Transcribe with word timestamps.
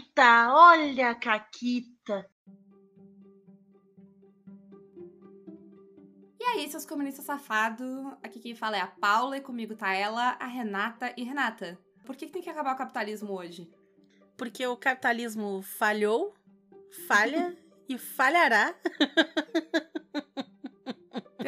Caquita, 0.00 0.54
olha 0.54 1.10
a 1.10 1.14
Caquita. 1.14 2.26
E 6.38 6.44
aí, 6.44 6.70
seus 6.70 6.86
comunistas 6.86 7.24
safados, 7.24 7.86
aqui 8.22 8.40
quem 8.40 8.54
fala 8.54 8.78
é 8.78 8.80
a 8.80 8.86
Paula 8.86 9.36
e 9.36 9.40
comigo 9.42 9.76
tá 9.76 9.92
ela, 9.92 10.36
a 10.40 10.46
Renata. 10.46 11.12
E 11.16 11.22
Renata, 11.22 11.78
por 12.06 12.16
que, 12.16 12.26
que 12.26 12.32
tem 12.32 12.42
que 12.42 12.48
acabar 12.48 12.74
o 12.74 12.78
capitalismo 12.78 13.32
hoje? 13.32 13.70
Porque 14.38 14.66
o 14.66 14.76
capitalismo 14.76 15.60
falhou, 15.62 16.34
falha 17.06 17.54
e 17.88 17.98
falhará. 17.98 18.74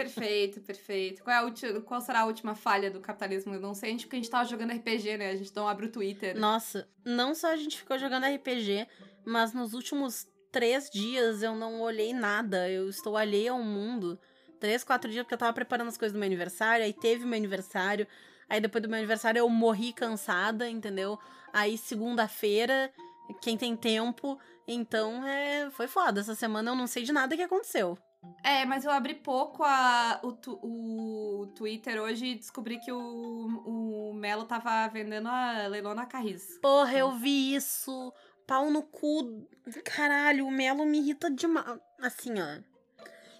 Perfeito, 0.03 0.61
perfeito. 0.61 1.23
Qual, 1.23 1.35
é 1.37 1.45
ulti- 1.45 1.81
qual 1.83 2.01
será 2.01 2.21
a 2.21 2.25
última 2.27 2.55
falha 2.55 2.91
do 2.91 3.01
capitalismo? 3.01 3.55
Eu 3.55 3.61
não 3.61 3.75
sei, 3.75 3.91
a 3.91 3.93
gente, 3.93 4.07
porque 4.07 4.17
a 4.17 4.19
gente 4.21 4.31
tava 4.31 4.49
jogando 4.49 4.73
RPG, 4.73 5.17
né? 5.17 5.31
A 5.31 5.37
gente 5.37 5.55
não 5.55 5.69
abre 5.69 5.87
o 5.87 5.91
Twitter. 5.91 6.37
Nossa, 6.39 6.89
não 7.05 7.35
só 7.35 7.53
a 7.53 7.57
gente 7.57 7.79
ficou 7.79 7.99
jogando 7.99 8.25
RPG, 8.27 8.87
mas 9.25 9.53
nos 9.53 9.75
últimos 9.75 10.27
três 10.51 10.89
dias 10.91 11.43
eu 11.43 11.55
não 11.55 11.81
olhei 11.81 12.13
nada. 12.13 12.69
Eu 12.69 12.89
estou 12.89 13.17
alheia 13.17 13.53
ao 13.53 13.63
mundo. 13.63 14.19
Três, 14.61 14.85
quatro 14.85 15.11
dias, 15.11 15.25
porque 15.25 15.35
eu 15.35 15.39
tava 15.39 15.53
preparando 15.53 15.89
as 15.89 15.97
coisas 15.97 16.13
do 16.13 16.19
meu 16.19 16.27
aniversário, 16.27 16.85
aí 16.85 16.93
teve 16.93 17.25
meu 17.25 17.37
aniversário. 17.37 18.07
Aí 18.49 18.61
depois 18.61 18.83
do 18.83 18.89
meu 18.89 18.99
aniversário 18.99 19.39
eu 19.41 19.49
morri 19.49 19.93
cansada, 19.93 20.69
entendeu? 20.69 21.19
Aí 21.53 21.77
segunda-feira, 21.79 22.93
quem 23.41 23.57
tem 23.57 23.75
tempo. 23.77 24.39
Então 24.69 25.27
é, 25.27 25.71
foi 25.71 25.89
foda. 25.89 26.21
Essa 26.21 26.35
semana 26.35 26.71
eu 26.71 26.75
não 26.77 26.87
sei 26.87 27.03
de 27.03 27.13
nada 27.13 27.35
que 27.37 27.43
aconteceu. 27.43 27.99
É, 28.45 28.65
mas 28.65 28.85
eu 28.85 28.91
abri 28.91 29.15
pouco 29.15 29.63
a, 29.65 30.21
o, 30.23 30.33
tu- 30.33 30.59
o 30.63 31.47
Twitter 31.57 32.01
hoje 32.01 32.27
e 32.27 32.35
descobri 32.37 32.79
que 32.79 32.93
o, 32.93 32.99
o 33.01 34.15
Melo 34.15 34.45
tava 34.45 34.87
vendendo 34.89 35.29
a 35.29 35.67
Leilona 35.67 36.07
Carris. 36.07 36.59
Porra, 36.61 36.93
eu 36.97 37.13
vi 37.13 37.55
isso. 37.55 38.13
Pau 38.47 38.71
no 38.71 38.83
cu. 38.83 39.47
Caralho, 39.85 40.47
o 40.47 40.51
Melo 40.51 40.85
me 40.85 40.99
irrita 40.99 41.31
demais. 41.31 41.79
Assim, 42.01 42.33
ó. 42.41 42.61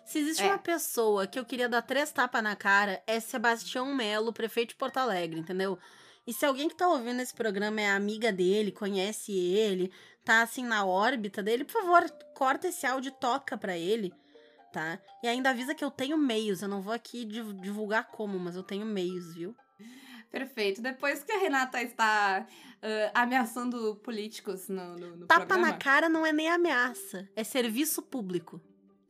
Se 0.05 0.19
existe 0.19 0.43
É. 0.43 0.47
uma 0.47 0.59
pessoa 0.59 1.27
que 1.27 1.39
eu 1.39 1.45
queria 1.45 1.69
dar 1.69 1.83
três 1.83 2.11
tapas 2.11 2.43
na 2.43 2.57
cara, 2.57 3.03
é 3.07 3.21
Sebastião 3.21 3.95
Melo, 3.95 4.33
prefeito 4.33 4.71
de 4.71 4.75
Porto 4.77 4.97
Alegre, 4.99 5.39
entendeu? 5.39 5.79
E 6.27 6.33
se 6.33 6.45
alguém 6.45 6.69
que 6.69 6.77
tá 6.77 6.89
ouvindo 6.89 7.21
esse 7.21 7.35
programa 7.35 7.81
é 7.81 7.91
amiga 7.91 8.33
dele, 8.33 8.71
conhece 8.73 9.33
ele, 9.33 9.93
tá 10.25 10.43
assim 10.43 10.65
na 10.65 10.85
órbita 10.85 11.43
dele, 11.43 11.65
por 11.65 11.73
favor, 11.73 12.11
corta 12.35 12.69
esse 12.69 12.87
áudio 12.87 13.09
e 13.11 13.21
toca 13.21 13.57
pra 13.57 13.77
ele, 13.77 14.13
tá? 14.73 14.99
E 15.23 15.29
ainda 15.29 15.51
avisa 15.51 15.75
que 15.75 15.85
eu 15.85 15.91
tenho 15.91 16.17
meios, 16.17 16.63
eu 16.63 16.69
não 16.69 16.81
vou 16.81 16.93
aqui 16.93 17.25
div- 17.25 17.53
divulgar 17.61 18.09
como, 18.11 18.39
mas 18.39 18.57
eu 18.57 18.63
tenho 18.63 18.87
meios, 18.87 19.35
viu? 19.35 19.55
Perfeito. 20.31 20.81
Depois 20.81 21.23
que 21.23 21.31
a 21.31 21.39
Renata 21.39 21.83
está 21.83 22.47
ah, 22.83 23.23
ameaçando 23.23 23.97
políticos 23.97 24.69
no, 24.69 24.97
no, 24.97 25.17
no 25.19 25.27
Tapa 25.27 25.47
programa... 25.47 25.73
na 25.73 25.77
cara 25.77 26.09
não 26.09 26.25
é 26.25 26.33
nem 26.33 26.49
ameaça, 26.49 27.29
é 27.37 27.45
serviço 27.45 28.01
público. 28.03 28.61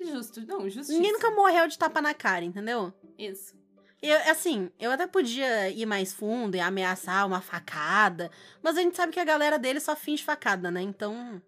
Justo, 0.00 0.44
não, 0.44 0.68
justiça. 0.68 0.92
Ninguém 0.92 1.12
nunca 1.12 1.30
morreu 1.30 1.68
de 1.68 1.78
tapa 1.78 2.02
na 2.02 2.12
cara, 2.12 2.44
entendeu? 2.44 2.92
Isso. 3.16 3.54
Eu, 4.02 4.18
assim, 4.32 4.68
eu 4.80 4.90
até 4.90 5.06
podia 5.06 5.70
ir 5.70 5.86
mais 5.86 6.12
fundo 6.12 6.56
e 6.56 6.60
ameaçar 6.60 7.24
uma 7.24 7.40
facada, 7.40 8.28
mas 8.60 8.76
a 8.76 8.80
gente 8.80 8.96
sabe 8.96 9.12
que 9.12 9.20
a 9.20 9.24
galera 9.24 9.60
dele 9.60 9.78
só 9.78 9.94
finge 9.94 10.24
facada, 10.24 10.72
né? 10.72 10.82
Então. 10.82 11.40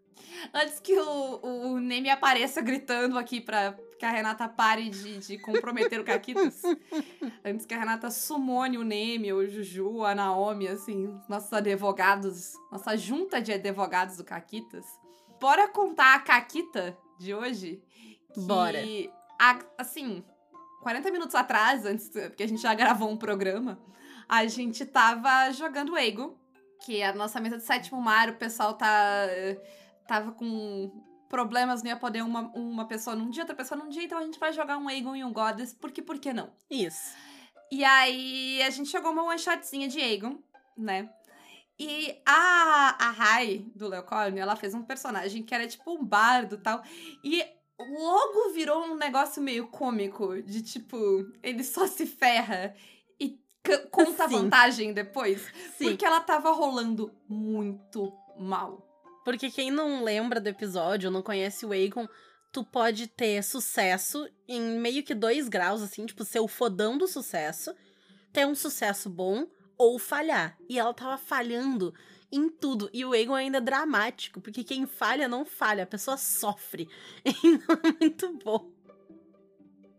Antes 0.52 0.80
que 0.80 0.96
o, 0.98 1.40
o 1.42 1.80
Neme 1.80 2.10
apareça 2.10 2.60
gritando 2.60 3.18
aqui 3.18 3.40
pra 3.40 3.76
que 3.98 4.04
a 4.04 4.10
Renata 4.10 4.48
pare 4.48 4.90
de, 4.90 5.18
de 5.18 5.38
comprometer 5.38 6.00
o 6.00 6.04
Caquitas. 6.04 6.60
Antes 7.44 7.64
que 7.64 7.72
a 7.74 7.78
Renata 7.78 8.10
sumone 8.10 8.76
o 8.76 8.82
Neme, 8.82 9.32
o 9.32 9.48
Juju, 9.48 10.04
a 10.04 10.14
Naomi, 10.14 10.68
assim, 10.68 11.18
nossos 11.28 11.52
advogados, 11.52 12.52
nossa 12.70 12.96
junta 12.96 13.40
de 13.40 13.52
advogados 13.52 14.16
do 14.16 14.24
Caquitas. 14.24 14.84
Bora 15.40 15.68
contar 15.68 16.14
a 16.16 16.20
Caquita 16.20 16.96
de 17.18 17.34
hoje? 17.34 17.82
Que, 18.34 18.40
Bora. 18.40 18.78
a- 19.40 19.60
assim, 19.78 20.24
40 20.82 21.10
minutos 21.10 21.34
atrás, 21.34 21.86
antes, 21.86 22.08
porque 22.08 22.42
a 22.42 22.48
gente 22.48 22.60
já 22.60 22.74
gravou 22.74 23.08
um 23.08 23.16
programa, 23.16 23.78
a 24.28 24.46
gente 24.46 24.84
tava 24.84 25.50
jogando 25.52 25.96
Ego, 25.96 26.36
que 26.84 27.00
é 27.00 27.06
a 27.08 27.14
nossa 27.14 27.40
mesa 27.40 27.56
de 27.58 27.62
sétimo 27.62 28.00
mar, 28.02 28.28
o 28.28 28.34
pessoal 28.34 28.74
tá 28.74 29.26
tava 30.06 30.32
com 30.32 30.90
problemas, 31.28 31.82
não 31.82 31.90
ia 31.90 31.96
poder 31.96 32.22
uma, 32.22 32.42
uma 32.54 32.86
pessoa 32.86 33.16
num 33.16 33.30
dia, 33.30 33.42
outra 33.42 33.56
pessoa 33.56 33.78
num 33.78 33.88
dia, 33.88 34.04
então 34.04 34.18
a 34.18 34.24
gente 34.24 34.38
vai 34.38 34.52
jogar 34.52 34.78
um 34.78 34.88
Aegon 34.88 35.16
e 35.16 35.24
um 35.24 35.32
Goddess, 35.32 35.72
porque 35.74 36.00
por 36.00 36.18
que 36.18 36.32
não? 36.32 36.52
Isso. 36.70 37.14
E 37.72 37.84
aí 37.84 38.62
a 38.62 38.70
gente 38.70 38.90
jogou 38.90 39.10
uma 39.10 39.24
one 39.24 39.38
shotzinha 39.38 39.88
de 39.88 40.00
Aegon, 40.00 40.38
né? 40.76 41.10
E 41.78 42.16
a, 42.24 42.96
a 43.00 43.10
Rai, 43.10 43.66
do 43.74 43.88
Leocorn, 43.88 44.38
ela 44.38 44.54
fez 44.54 44.74
um 44.74 44.82
personagem 44.82 45.42
que 45.42 45.54
era 45.54 45.66
tipo 45.66 45.92
um 45.92 46.04
bardo 46.04 46.54
e 46.54 46.58
tal. 46.58 46.82
E 47.24 47.44
logo 47.78 48.52
virou 48.52 48.84
um 48.84 48.94
negócio 48.94 49.42
meio 49.42 49.66
cômico, 49.66 50.40
de 50.42 50.62
tipo, 50.62 50.96
ele 51.42 51.64
só 51.64 51.86
se 51.88 52.06
ferra 52.06 52.76
e 53.18 53.40
conta 53.90 54.26
a 54.26 54.28
Sim. 54.28 54.36
vantagem 54.36 54.92
depois. 54.92 55.52
Sim. 55.76 55.86
Porque 55.86 56.04
ela 56.04 56.20
tava 56.20 56.52
rolando 56.52 57.12
muito 57.28 58.12
mal. 58.38 58.93
Porque 59.24 59.50
quem 59.50 59.70
não 59.70 60.04
lembra 60.04 60.40
do 60.40 60.48
episódio 60.48 61.08
ou 61.08 61.12
não 61.12 61.22
conhece 61.22 61.64
o 61.64 61.70
Akon, 61.72 62.06
tu 62.52 62.62
pode 62.64 63.06
ter 63.06 63.42
sucesso 63.42 64.28
em 64.46 64.60
meio 64.78 65.02
que 65.02 65.14
dois 65.14 65.48
graus, 65.48 65.82
assim, 65.82 66.06
tipo, 66.06 66.24
ser 66.24 66.40
o 66.40 66.48
fodão 66.48 66.96
do 66.98 67.08
sucesso, 67.08 67.74
ter 68.32 68.46
um 68.46 68.54
sucesso 68.54 69.08
bom 69.08 69.46
ou 69.78 69.98
falhar. 69.98 70.56
E 70.68 70.78
ela 70.78 70.92
tava 70.94 71.16
falhando 71.18 71.94
em 72.30 72.48
tudo. 72.48 72.90
E 72.92 73.04
o 73.04 73.12
Aegon 73.12 73.34
ainda 73.34 73.58
é 73.58 73.60
dramático, 73.60 74.40
porque 74.40 74.62
quem 74.62 74.86
falha 74.86 75.26
não 75.26 75.44
falha, 75.44 75.84
a 75.84 75.86
pessoa 75.86 76.16
sofre. 76.16 76.88
Então 77.24 77.76
é 77.82 77.92
muito 78.00 78.32
bom. 78.44 78.70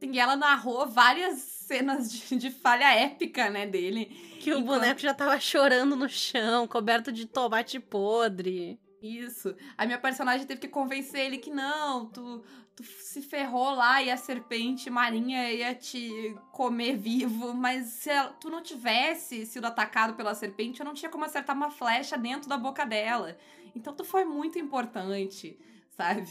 E 0.01 0.19
ela 0.19 0.35
narrou 0.35 0.85
várias 0.87 1.39
cenas 1.39 2.11
de, 2.11 2.35
de 2.37 2.51
falha 2.51 2.93
épica, 2.93 3.49
né, 3.49 3.65
dele. 3.65 4.05
Que 4.39 4.51
o 4.51 4.59
Enquanto- 4.59 4.65
boneco 4.79 4.99
já 4.99 5.13
tava 5.13 5.39
chorando 5.39 5.95
no 5.95 6.07
chão, 6.07 6.67
coberto 6.67 7.11
de 7.11 7.25
tomate 7.25 7.79
podre. 7.79 8.79
Isso. 9.01 9.56
A 9.78 9.85
minha 9.85 10.00
personagem 10.00 10.45
teve 10.47 10.59
que 10.61 10.67
convencer 10.67 11.22
ele 11.25 11.38
que 11.38 11.51
não, 11.51 12.07
tu, 12.07 12.44
tu 12.75 12.83
se 12.83 13.22
ferrou 13.22 13.72
lá 13.75 14.01
e 14.01 14.09
a 14.09 14.17
serpente 14.17 14.89
marinha 14.89 15.51
ia 15.51 15.75
te 15.75 16.35
comer 16.51 16.95
vivo, 16.97 17.53
mas 17.53 17.85
se 17.88 18.09
ela- 18.09 18.29
tu 18.39 18.50
não 18.50 18.63
tivesse 18.63 19.45
sido 19.45 19.66
atacado 19.66 20.16
pela 20.16 20.34
serpente, 20.34 20.79
eu 20.79 20.85
não 20.85 20.94
tinha 20.94 21.09
como 21.11 21.23
acertar 21.25 21.55
uma 21.55 21.69
flecha 21.69 22.17
dentro 22.17 22.50
da 22.50 22.57
boca 22.57 22.85
dela. 22.85 23.38
Então 23.75 23.94
tu 23.94 24.03
foi 24.03 24.25
muito 24.25 24.57
importante, 24.57 25.59
sabe? 25.95 26.28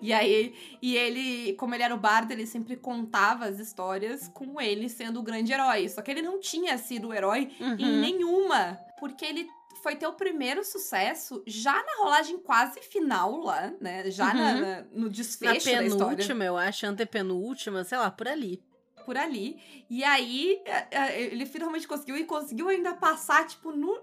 E 0.00 0.12
aí, 0.12 0.54
e 0.82 0.96
ele, 0.96 1.52
como 1.54 1.72
ele 1.74 1.84
era 1.84 1.94
o 1.94 1.98
bardo, 1.98 2.32
ele 2.32 2.46
sempre 2.46 2.74
contava 2.76 3.44
as 3.44 3.60
histórias 3.60 4.26
com 4.28 4.60
ele 4.60 4.88
sendo 4.88 5.20
o 5.20 5.22
grande 5.22 5.52
herói. 5.52 5.88
Só 5.88 6.02
que 6.02 6.10
ele 6.10 6.20
não 6.22 6.40
tinha 6.40 6.76
sido 6.78 7.08
o 7.08 7.14
herói 7.14 7.50
em 7.60 7.64
Uhum. 7.84 8.00
nenhuma. 8.00 8.80
Porque 8.98 9.24
ele 9.24 9.48
foi 9.82 9.96
ter 9.96 10.06
o 10.06 10.12
primeiro 10.12 10.62
sucesso 10.64 11.42
já 11.46 11.72
na 11.74 11.96
rolagem 12.04 12.38
quase 12.38 12.80
final 12.80 13.36
lá, 13.40 13.72
né? 13.80 14.10
Já 14.10 14.32
na- 14.32 14.52
Uhum. 14.54 14.60
na- 14.60 14.82
no 14.92 15.02
Na 15.04 15.08
desfecho 15.08 15.64
da 15.76 15.82
história. 15.84 16.16
penúltima, 16.16 16.44
eu 16.44 16.56
acho, 16.56 16.86
antepenúltima, 16.86 17.84
sei 17.84 17.98
lá, 17.98 18.10
por 18.10 18.28
ali. 18.28 18.62
Por 19.04 19.16
ali. 19.16 19.60
E 19.90 20.04
aí, 20.04 20.62
é, 20.64 20.86
é, 20.90 21.22
ele 21.22 21.44
finalmente 21.44 21.88
conseguiu 21.88 22.16
e 22.16 22.24
conseguiu 22.24 22.68
ainda 22.68 22.94
passar, 22.94 23.46
tipo, 23.46 23.72
no, 23.72 24.00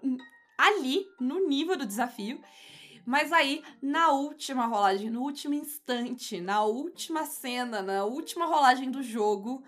ali, 0.58 1.06
no 1.20 1.48
nível 1.48 1.78
do 1.78 1.86
desafio. 1.86 2.42
Mas 3.06 3.32
aí, 3.32 3.64
na 3.82 4.12
última 4.12 4.66
rolagem, 4.66 5.10
no 5.10 5.22
último 5.22 5.54
instante, 5.54 6.42
na 6.42 6.64
última 6.66 7.26
cena, 7.26 7.82
na 7.82 8.04
última 8.04 8.46
rolagem 8.46 8.92
do 8.92 9.02
jogo, 9.02 9.64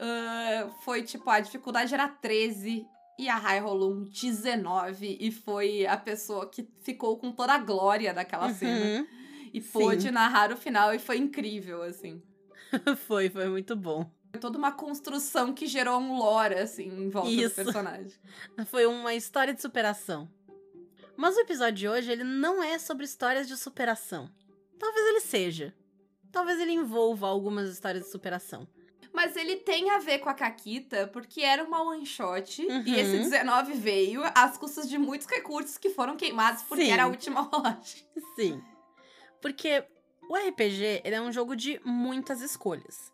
ah, 0.00 0.68
foi 0.84 1.02
tipo, 1.02 1.30
a 1.30 1.38
dificuldade 1.40 1.94
era 1.94 2.08
13 2.08 2.86
e 3.18 3.28
a 3.28 3.36
Rai 3.36 3.60
rolou 3.60 3.92
um 3.94 4.04
19 4.04 5.18
e 5.20 5.30
foi 5.30 5.86
a 5.86 5.96
pessoa 5.96 6.48
que 6.48 6.68
ficou 6.82 7.16
com 7.16 7.32
toda 7.32 7.52
a 7.54 7.58
glória 7.58 8.12
daquela 8.12 8.52
cena 8.52 9.00
Uhum. 9.00 9.06
e 9.52 9.60
sim. 9.60 9.70
pôde 9.72 10.10
narrar 10.10 10.52
o 10.52 10.56
final 10.56 10.92
e 10.94 10.98
foi 10.98 11.18
incrível, 11.18 11.82
assim. 11.82 12.22
foi, 13.06 13.28
foi 13.30 13.48
muito 13.48 13.76
bom. 13.76 14.10
Foi 14.32 14.40
toda 14.40 14.58
uma 14.58 14.72
construção 14.72 15.52
que 15.54 15.66
gerou 15.66 16.00
um 16.00 16.18
lore, 16.18 16.54
assim, 16.54 16.88
em 16.88 17.08
volta 17.08 17.30
Isso. 17.30 17.50
do 17.54 17.64
personagem. 17.64 18.12
Foi 18.66 18.84
uma 18.84 19.14
história 19.14 19.54
de 19.54 19.62
superação. 19.62 20.28
Mas 21.16 21.36
o 21.36 21.40
episódio 21.40 21.74
de 21.74 21.88
hoje, 21.88 22.10
ele 22.10 22.24
não 22.24 22.60
é 22.60 22.76
sobre 22.80 23.04
histórias 23.04 23.46
de 23.46 23.56
superação. 23.56 24.28
Talvez 24.76 25.06
ele 25.06 25.20
seja. 25.20 25.72
Talvez 26.32 26.58
ele 26.58 26.72
envolva 26.72 27.28
algumas 27.28 27.70
histórias 27.70 28.02
de 28.06 28.10
superação. 28.10 28.66
Mas 29.14 29.36
ele 29.36 29.56
tem 29.56 29.90
a 29.90 29.98
ver 30.00 30.18
com 30.18 30.28
a 30.28 30.34
Caquita, 30.34 31.06
porque 31.12 31.40
era 31.40 31.62
uma 31.62 31.80
one 31.82 32.04
shot, 32.04 32.60
Uhum. 32.66 32.82
e 32.84 32.98
esse 32.98 33.16
19 33.18 33.72
veio 33.74 34.22
às 34.34 34.58
custas 34.58 34.88
de 34.88 34.98
muitos 34.98 35.26
recursos 35.28 35.78
que 35.78 35.88
foram 35.90 36.16
queimados 36.16 36.62
porque 36.64 36.84
Sim. 36.86 36.90
era 36.90 37.04
a 37.04 37.06
última 37.06 37.40
rolagem. 37.42 38.04
Sim. 38.34 38.60
Porque 39.40 39.84
o 40.28 40.36
RPG, 40.36 41.02
é 41.04 41.20
um 41.20 41.30
jogo 41.30 41.54
de 41.54 41.80
muitas 41.84 42.40
escolhas. 42.40 43.12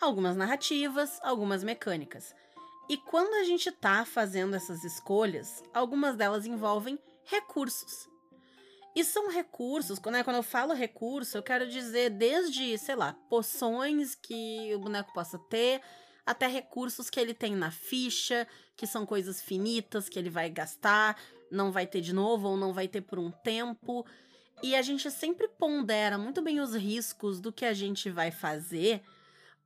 Algumas 0.00 0.36
narrativas, 0.36 1.18
algumas 1.22 1.64
mecânicas. 1.64 2.34
E 2.88 2.96
quando 2.96 3.32
a 3.34 3.44
gente 3.44 3.70
tá 3.72 4.04
fazendo 4.04 4.54
essas 4.54 4.84
escolhas, 4.84 5.62
algumas 5.72 6.14
delas 6.14 6.46
envolvem 6.46 6.98
recursos. 7.24 8.08
E 8.94 9.04
são 9.04 9.30
recursos, 9.30 10.00
né? 10.00 10.24
Quando 10.24 10.36
eu 10.36 10.42
falo 10.42 10.72
recurso, 10.74 11.36
eu 11.36 11.42
quero 11.42 11.68
dizer 11.68 12.10
desde, 12.10 12.76
sei 12.78 12.96
lá, 12.96 13.12
poções 13.28 14.14
que 14.14 14.74
o 14.74 14.78
boneco 14.78 15.12
possa 15.12 15.38
ter, 15.38 15.80
até 16.26 16.46
recursos 16.46 17.08
que 17.08 17.20
ele 17.20 17.32
tem 17.32 17.54
na 17.54 17.70
ficha, 17.70 18.46
que 18.76 18.86
são 18.86 19.06
coisas 19.06 19.40
finitas 19.40 20.08
que 20.08 20.18
ele 20.18 20.30
vai 20.30 20.50
gastar, 20.50 21.16
não 21.50 21.70
vai 21.70 21.86
ter 21.86 22.00
de 22.00 22.12
novo 22.12 22.48
ou 22.48 22.56
não 22.56 22.72
vai 22.72 22.88
ter 22.88 23.00
por 23.00 23.18
um 23.18 23.30
tempo. 23.30 24.04
E 24.62 24.74
a 24.74 24.82
gente 24.82 25.10
sempre 25.10 25.48
pondera 25.48 26.18
muito 26.18 26.42
bem 26.42 26.60
os 26.60 26.74
riscos 26.74 27.40
do 27.40 27.52
que 27.52 27.64
a 27.64 27.72
gente 27.72 28.10
vai 28.10 28.30
fazer 28.30 29.02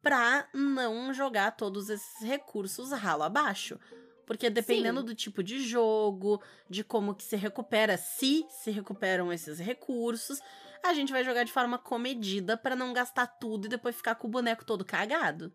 para 0.03 0.49
não 0.53 1.15
jogar 1.15 1.53
todos 1.53 1.89
esses 1.89 2.23
recursos 2.23 2.91
ralo 2.91 3.23
abaixo. 3.23 3.79
Porque 4.27 4.49
dependendo 4.49 5.01
Sim. 5.01 5.07
do 5.07 5.15
tipo 5.15 5.43
de 5.43 5.61
jogo, 5.61 6.43
de 6.69 6.85
como 6.85 7.15
que 7.15 7.25
se 7.25 7.37
recupera, 7.37 7.97
se 7.97 8.47
se 8.49 8.71
recuperam 8.71 9.33
esses 9.33 9.59
recursos, 9.59 10.41
a 10.83 10.93
gente 10.95 11.13
vai 11.13 11.25
jogar 11.25 11.45
de 11.45 11.53
forma 11.53 11.79
comedida 11.79 12.57
para 12.57 12.77
não 12.77 12.93
gastar 12.93 13.27
tudo 13.27 13.67
e 13.67 13.71
depois 13.71 13.97
ficar 13.97 14.15
com 14.15 14.27
o 14.27 14.31
boneco 14.31 14.65
todo 14.65 14.85
cagado. 14.85 15.55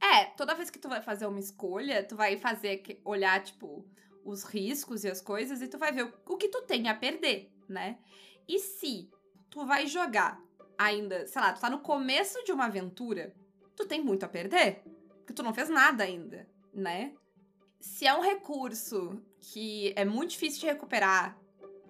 É, 0.00 0.24
toda 0.36 0.54
vez 0.54 0.70
que 0.70 0.78
tu 0.78 0.88
vai 0.88 1.00
fazer 1.00 1.26
uma 1.26 1.38
escolha, 1.38 2.02
tu 2.02 2.16
vai 2.16 2.36
fazer 2.36 3.00
olhar, 3.04 3.42
tipo, 3.42 3.86
os 4.24 4.42
riscos 4.44 5.04
e 5.04 5.08
as 5.08 5.20
coisas 5.20 5.60
e 5.62 5.68
tu 5.68 5.78
vai 5.78 5.92
ver 5.92 6.04
o, 6.04 6.12
o 6.26 6.36
que 6.36 6.48
tu 6.48 6.62
tem 6.62 6.88
a 6.88 6.94
perder, 6.94 7.52
né? 7.68 7.98
E 8.48 8.58
se 8.58 9.10
tu 9.50 9.64
vai 9.64 9.86
jogar 9.86 10.40
ainda, 10.78 11.26
sei 11.26 11.40
lá, 11.40 11.52
tu 11.52 11.60
tá 11.60 11.70
no 11.70 11.80
começo 11.80 12.42
de 12.44 12.52
uma 12.52 12.66
aventura, 12.66 13.34
tu 13.76 13.86
tem 13.86 14.02
muito 14.02 14.24
a 14.24 14.28
perder, 14.28 14.82
porque 15.18 15.32
tu 15.32 15.42
não 15.42 15.54
fez 15.54 15.68
nada 15.68 16.04
ainda, 16.04 16.48
né? 16.72 17.14
Se 17.82 18.06
é 18.06 18.14
um 18.14 18.20
recurso 18.20 19.20
que 19.40 19.92
é 19.96 20.04
muito 20.04 20.30
difícil 20.30 20.60
de 20.60 20.66
recuperar, 20.66 21.36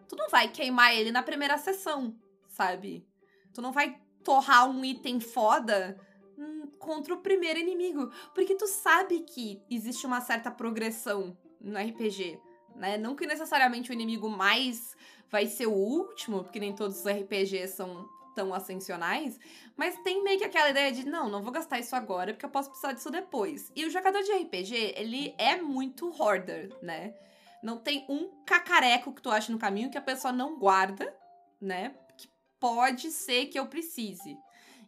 tu 0.09 0.17
não 0.17 0.27
vai 0.31 0.49
queimar 0.49 0.97
ele 0.97 1.13
na 1.13 1.23
primeira 1.23 1.59
sessão, 1.59 2.17
sabe? 2.49 3.07
Tu 3.53 3.61
não 3.61 3.73
vai 3.73 4.01
torrar 4.25 4.71
um 4.71 4.83
item 4.83 5.21
foda 5.21 6.01
hum, 6.39 6.67
contra 6.79 7.13
o 7.13 7.21
primeiro 7.21 7.59
inimigo. 7.59 8.11
Porque 8.35 8.55
tu 8.55 8.67
sabe 8.67 9.21
que 9.21 9.63
existe 9.71 10.07
uma 10.07 10.23
certa 10.23 10.51
progressão 10.51 11.37
no 11.61 11.79
RPG, 11.79 12.41
né? 12.75 12.97
Não 12.97 13.15
que 13.15 13.27
necessariamente 13.27 13.91
o 13.91 13.93
inimigo 13.93 14.31
mais 14.31 14.97
vai 15.29 15.47
ser 15.47 15.67
o 15.67 15.75
último, 15.75 16.43
porque 16.43 16.59
nem 16.59 16.75
todos 16.75 17.01
os 17.01 17.07
RPGs 17.07 17.75
são 17.75 18.09
tão 18.35 18.53
ascensionais, 18.53 19.39
mas 19.77 19.99
tem 20.03 20.23
meio 20.23 20.39
que 20.39 20.45
aquela 20.45 20.71
ideia 20.71 20.93
de, 20.93 21.07
não, 21.07 21.29
não 21.29 21.43
vou 21.43 21.53
gastar 21.53 21.79
isso 21.79 21.95
agora, 21.95 22.33
porque 22.33 22.45
eu 22.45 22.51
posso 22.51 22.71
precisar 22.71 22.93
disso 22.93 23.11
depois. 23.11 23.71
E 23.75 23.85
o 23.85 23.91
jogador 23.91 24.23
de 24.23 24.33
RPG, 24.33 24.95
ele 24.97 25.35
é 25.39 25.57
muito 25.61 26.11
hoarder, 26.11 26.77
né? 26.83 27.15
Não 27.63 27.79
tem 27.79 28.05
um 28.09 28.29
cacareco 28.45 29.13
que 29.13 29.23
tu 29.23 29.31
acha 29.31 29.53
no 29.53 29.59
caminho 29.59 29.91
que 29.91 29.99
a 29.99 30.03
pessoa 30.03 30.33
não 30.33 30.59
guarda, 30.59 31.15
né? 31.61 31.95
Que 32.19 32.29
pode 32.59 33.11
ser 33.11 33.47
que 33.47 33.59
eu 33.59 33.67
precise. 33.67 34.37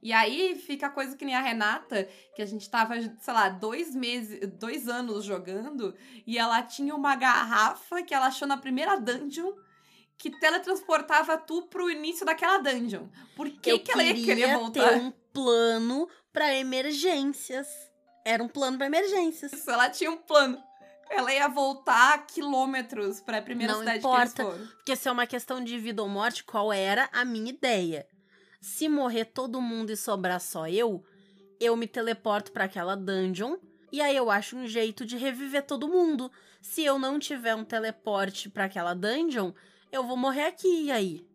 E 0.04 0.12
aí 0.12 0.54
fica 0.56 0.88
a 0.88 0.90
coisa 0.90 1.16
que 1.16 1.24
nem 1.24 1.34
a 1.34 1.40
Renata, 1.40 2.06
que 2.36 2.42
a 2.42 2.46
gente 2.46 2.68
tava, 2.68 2.94
sei 3.00 3.32
lá, 3.32 3.48
dois 3.48 3.94
meses, 3.94 4.38
dois 4.58 4.86
anos 4.86 5.24
jogando, 5.24 5.96
e 6.26 6.36
ela 6.36 6.62
tinha 6.62 6.94
uma 6.94 7.16
garrafa 7.16 8.02
que 8.02 8.12
ela 8.12 8.26
achou 8.26 8.46
na 8.46 8.58
primeira 8.58 9.00
dungeon 9.00 9.50
que 10.18 10.30
teletransportava 10.38 11.36
tu 11.36 11.62
pro 11.62 11.90
início 11.90 12.24
daquela 12.24 12.58
dungeon. 12.58 13.06
Por 13.36 13.50
que, 13.50 13.72
eu 13.72 13.80
que 13.80 13.92
ela 13.92 14.02
ia 14.02 14.14
querer 14.14 14.54
voltar? 14.56 14.88
ter 14.90 14.96
um 14.96 15.10
plano 15.32 16.08
para 16.32 16.54
emergências. 16.54 17.66
Era 18.24 18.42
um 18.42 18.48
plano 18.48 18.78
para 18.78 18.86
emergências. 18.86 19.52
Isso, 19.52 19.70
ela 19.70 19.90
tinha 19.90 20.10
um 20.10 20.16
plano. 20.16 20.62
Ela 21.10 21.32
ia 21.32 21.48
voltar 21.48 22.26
quilômetros 22.26 23.20
pra 23.20 23.42
primeira 23.42 23.74
Não 23.74 23.80
cidade 23.80 23.98
importa. 23.98 24.34
que 24.34 24.42
eles 24.42 24.54
foram. 24.54 24.66
Porque 24.76 24.96
se 24.96 25.08
é 25.08 25.12
uma 25.12 25.26
questão 25.26 25.62
de 25.62 25.78
vida 25.78 26.02
ou 26.02 26.08
morte, 26.08 26.42
qual 26.42 26.72
era 26.72 27.08
a 27.12 27.24
minha 27.24 27.50
ideia? 27.50 28.06
Se 28.60 28.88
morrer 28.88 29.26
todo 29.26 29.60
mundo 29.60 29.90
e 29.92 29.96
sobrar 29.96 30.40
só 30.40 30.66
eu, 30.66 31.04
eu 31.60 31.76
me 31.76 31.86
teleporto 31.86 32.50
para 32.50 32.64
aquela 32.64 32.96
dungeon 32.96 33.58
e 33.92 34.00
aí 34.00 34.16
eu 34.16 34.30
acho 34.30 34.56
um 34.56 34.66
jeito 34.66 35.04
de 35.04 35.16
reviver 35.16 35.62
todo 35.64 35.86
mundo. 35.86 36.32
Se 36.60 36.82
eu 36.82 36.98
não 36.98 37.18
tiver 37.18 37.54
um 37.54 37.64
teleporte 37.64 38.48
para 38.48 38.64
aquela 38.64 38.94
dungeon, 38.94 39.52
eu 39.94 40.04
vou 40.04 40.16
morrer 40.16 40.44
aqui 40.46 40.84
e 40.86 40.90
aí. 40.92 41.26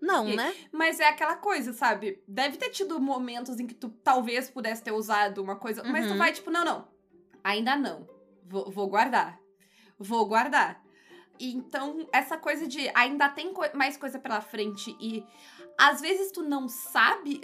Não, 0.00 0.28
E- 0.28 0.34
né? 0.36 0.52
Mas 0.72 0.98
é 0.98 1.06
aquela 1.08 1.36
coisa, 1.36 1.72
sabe? 1.72 2.22
Deve 2.26 2.56
ter 2.56 2.70
tido 2.70 3.00
momentos 3.00 3.60
em 3.60 3.66
que 3.66 3.74
tu 3.74 3.88
talvez 4.02 4.50
pudesse 4.50 4.82
ter 4.82 4.92
usado 4.92 5.42
uma 5.42 5.56
coisa, 5.56 5.82
mas 5.84 6.06
tu 6.06 6.12
Uhum. 6.12 6.18
vai 6.18 6.32
tipo, 6.32 6.50
não, 6.50 6.64
não. 6.64 6.88
Ainda 7.44 7.76
não. 7.76 8.08
Vou, 8.44 8.70
vvou 8.70 8.88
guardar. 8.88 9.38
Vou 9.98 10.26
guardar. 10.26 10.82
Então, 11.40 12.08
essa 12.12 12.36
coisa 12.36 12.66
de 12.66 12.90
ainda 12.94 13.28
tem 13.28 13.52
coi- 13.52 13.72
mais 13.74 13.96
coisa 13.96 14.18
pela 14.18 14.40
frente 14.40 14.96
e 15.00 15.24
às 15.78 16.00
vezes 16.00 16.30
tu 16.30 16.42
não 16.42 16.68
sabe, 16.68 17.40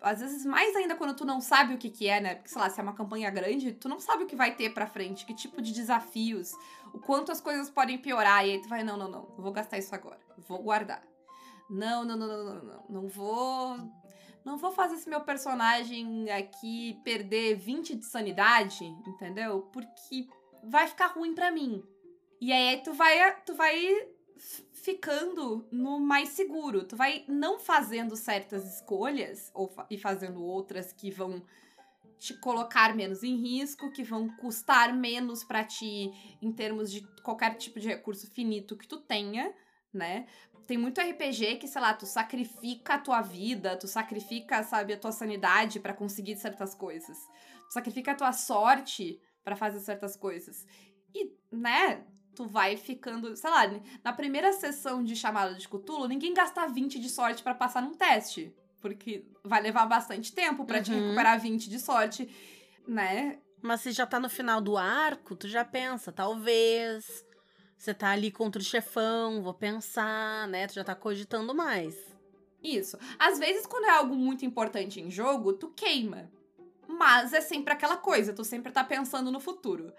às 0.00 0.20
vezes 0.20 0.44
mais 0.46 0.74
ainda 0.76 0.94
quando 0.94 1.14
tu 1.16 1.24
não 1.24 1.40
sabe 1.40 1.74
o 1.74 1.78
que 1.78 1.90
que 1.90 2.06
é, 2.08 2.20
né? 2.20 2.34
Porque, 2.36 2.48
sei 2.50 2.60
lá, 2.60 2.70
se 2.70 2.78
é 2.78 2.82
uma 2.82 2.94
campanha 2.94 3.28
grande, 3.30 3.72
tu 3.72 3.88
não 3.88 3.98
sabe 3.98 4.24
o 4.24 4.26
que 4.26 4.36
vai 4.36 4.54
ter 4.54 4.72
pra 4.72 4.86
frente, 4.86 5.26
que 5.26 5.34
tipo 5.34 5.60
de 5.60 5.72
desafios, 5.72 6.52
o 6.96 7.00
quanto 7.00 7.30
as 7.30 7.40
coisas 7.40 7.68
podem 7.68 7.98
piorar, 7.98 8.46
e 8.46 8.52
aí 8.52 8.62
tu 8.62 8.68
vai, 8.68 8.82
não, 8.82 8.96
não, 8.96 9.08
não, 9.08 9.22
não 9.22 9.42
vou 9.44 9.52
gastar 9.52 9.76
isso 9.76 9.94
agora, 9.94 10.18
vou 10.48 10.62
guardar. 10.62 11.02
Não, 11.68 12.04
não, 12.04 12.16
não, 12.16 12.26
não, 12.26 12.44
não, 12.44 12.64
não, 12.64 12.84
não 12.88 13.08
vou. 13.08 13.76
Não 14.44 14.56
vou 14.56 14.70
fazer 14.70 14.94
esse 14.94 15.08
meu 15.08 15.20
personagem 15.20 16.30
aqui 16.30 17.00
perder 17.02 17.56
20 17.56 17.96
de 17.96 18.06
sanidade, 18.06 18.84
entendeu? 19.06 19.62
Porque 19.72 20.28
vai 20.62 20.86
ficar 20.86 21.08
ruim 21.08 21.34
pra 21.34 21.50
mim. 21.50 21.82
E 22.40 22.52
aí 22.52 22.80
tu 22.82 22.92
vai, 22.92 23.42
tu 23.44 23.54
vai 23.54 23.74
ficando 24.72 25.66
no 25.72 25.98
mais 25.98 26.28
seguro. 26.30 26.84
Tu 26.84 26.94
vai 26.94 27.24
não 27.26 27.58
fazendo 27.58 28.14
certas 28.14 28.64
escolhas 28.76 29.50
ou 29.52 29.74
e 29.90 29.98
fazendo 29.98 30.42
outras 30.44 30.92
que 30.92 31.10
vão 31.10 31.42
te 32.18 32.34
colocar 32.34 32.94
menos 32.94 33.22
em 33.22 33.36
risco, 33.36 33.90
que 33.90 34.02
vão 34.02 34.28
custar 34.36 34.94
menos 34.94 35.44
pra 35.44 35.64
ti 35.64 36.10
em 36.40 36.52
termos 36.52 36.90
de 36.90 37.06
qualquer 37.22 37.54
tipo 37.56 37.78
de 37.78 37.88
recurso 37.88 38.30
finito 38.30 38.76
que 38.76 38.86
tu 38.86 38.98
tenha, 38.98 39.54
né? 39.92 40.26
Tem 40.66 40.76
muito 40.76 41.00
RPG 41.00 41.56
que, 41.56 41.68
sei 41.68 41.80
lá, 41.80 41.94
tu 41.94 42.06
sacrifica 42.06 42.94
a 42.94 42.98
tua 42.98 43.20
vida, 43.22 43.76
tu 43.76 43.86
sacrifica, 43.86 44.62
sabe, 44.64 44.92
a 44.92 44.98
tua 44.98 45.12
sanidade 45.12 45.78
pra 45.78 45.94
conseguir 45.94 46.36
certas 46.36 46.74
coisas. 46.74 47.16
Tu 47.68 47.72
sacrifica 47.72 48.12
a 48.12 48.16
tua 48.16 48.32
sorte 48.32 49.20
pra 49.44 49.54
fazer 49.54 49.78
certas 49.78 50.16
coisas. 50.16 50.66
E, 51.14 51.32
né, 51.52 52.04
tu 52.34 52.46
vai 52.46 52.76
ficando, 52.76 53.36
sei 53.36 53.48
lá, 53.48 53.62
na 54.02 54.12
primeira 54.12 54.52
sessão 54.52 55.04
de 55.04 55.14
chamada 55.14 55.54
de 55.54 55.68
Cthulhu, 55.68 56.08
ninguém 56.08 56.34
gasta 56.34 56.66
20 56.66 56.98
de 56.98 57.08
sorte 57.08 57.42
pra 57.42 57.54
passar 57.54 57.80
num 57.80 57.94
teste. 57.94 58.52
Porque 58.86 59.24
vai 59.42 59.60
levar 59.60 59.84
bastante 59.86 60.32
tempo 60.32 60.64
pra 60.64 60.80
te 60.80 60.92
Uhum. 60.92 61.00
recuperar 61.02 61.40
20 61.40 61.68
de 61.68 61.78
sorte, 61.80 62.28
né? 62.86 63.38
Mas 63.60 63.80
se 63.80 63.90
já 63.90 64.06
tá 64.06 64.20
no 64.20 64.28
final 64.28 64.60
do 64.60 64.76
arco, 64.76 65.34
tu 65.34 65.48
já 65.48 65.64
pensa, 65.64 66.12
talvez. 66.12 67.24
Você 67.76 67.92
tá 67.92 68.10
ali 68.10 68.30
contra 68.30 68.60
o 68.62 68.64
chefão, 68.64 69.42
vou 69.42 69.52
pensar, 69.52 70.46
né? 70.48 70.66
Tu 70.68 70.74
já 70.74 70.84
tá 70.84 70.94
cogitando 70.94 71.52
mais. 71.54 71.96
Isso. 72.62 72.96
Às 73.18 73.38
vezes, 73.38 73.66
quando 73.66 73.84
é 73.86 73.90
algo 73.90 74.14
muito 74.14 74.44
importante 74.44 75.00
em 75.00 75.10
jogo, 75.10 75.52
tu 75.52 75.68
queima. 75.70 76.30
Mas 76.88 77.32
é 77.32 77.40
sempre 77.40 77.72
aquela 77.72 77.96
coisa, 77.96 78.32
tu 78.32 78.44
sempre 78.44 78.70
tá 78.72 78.84
pensando 78.84 79.30
no 79.32 79.40
futuro. 79.40 79.92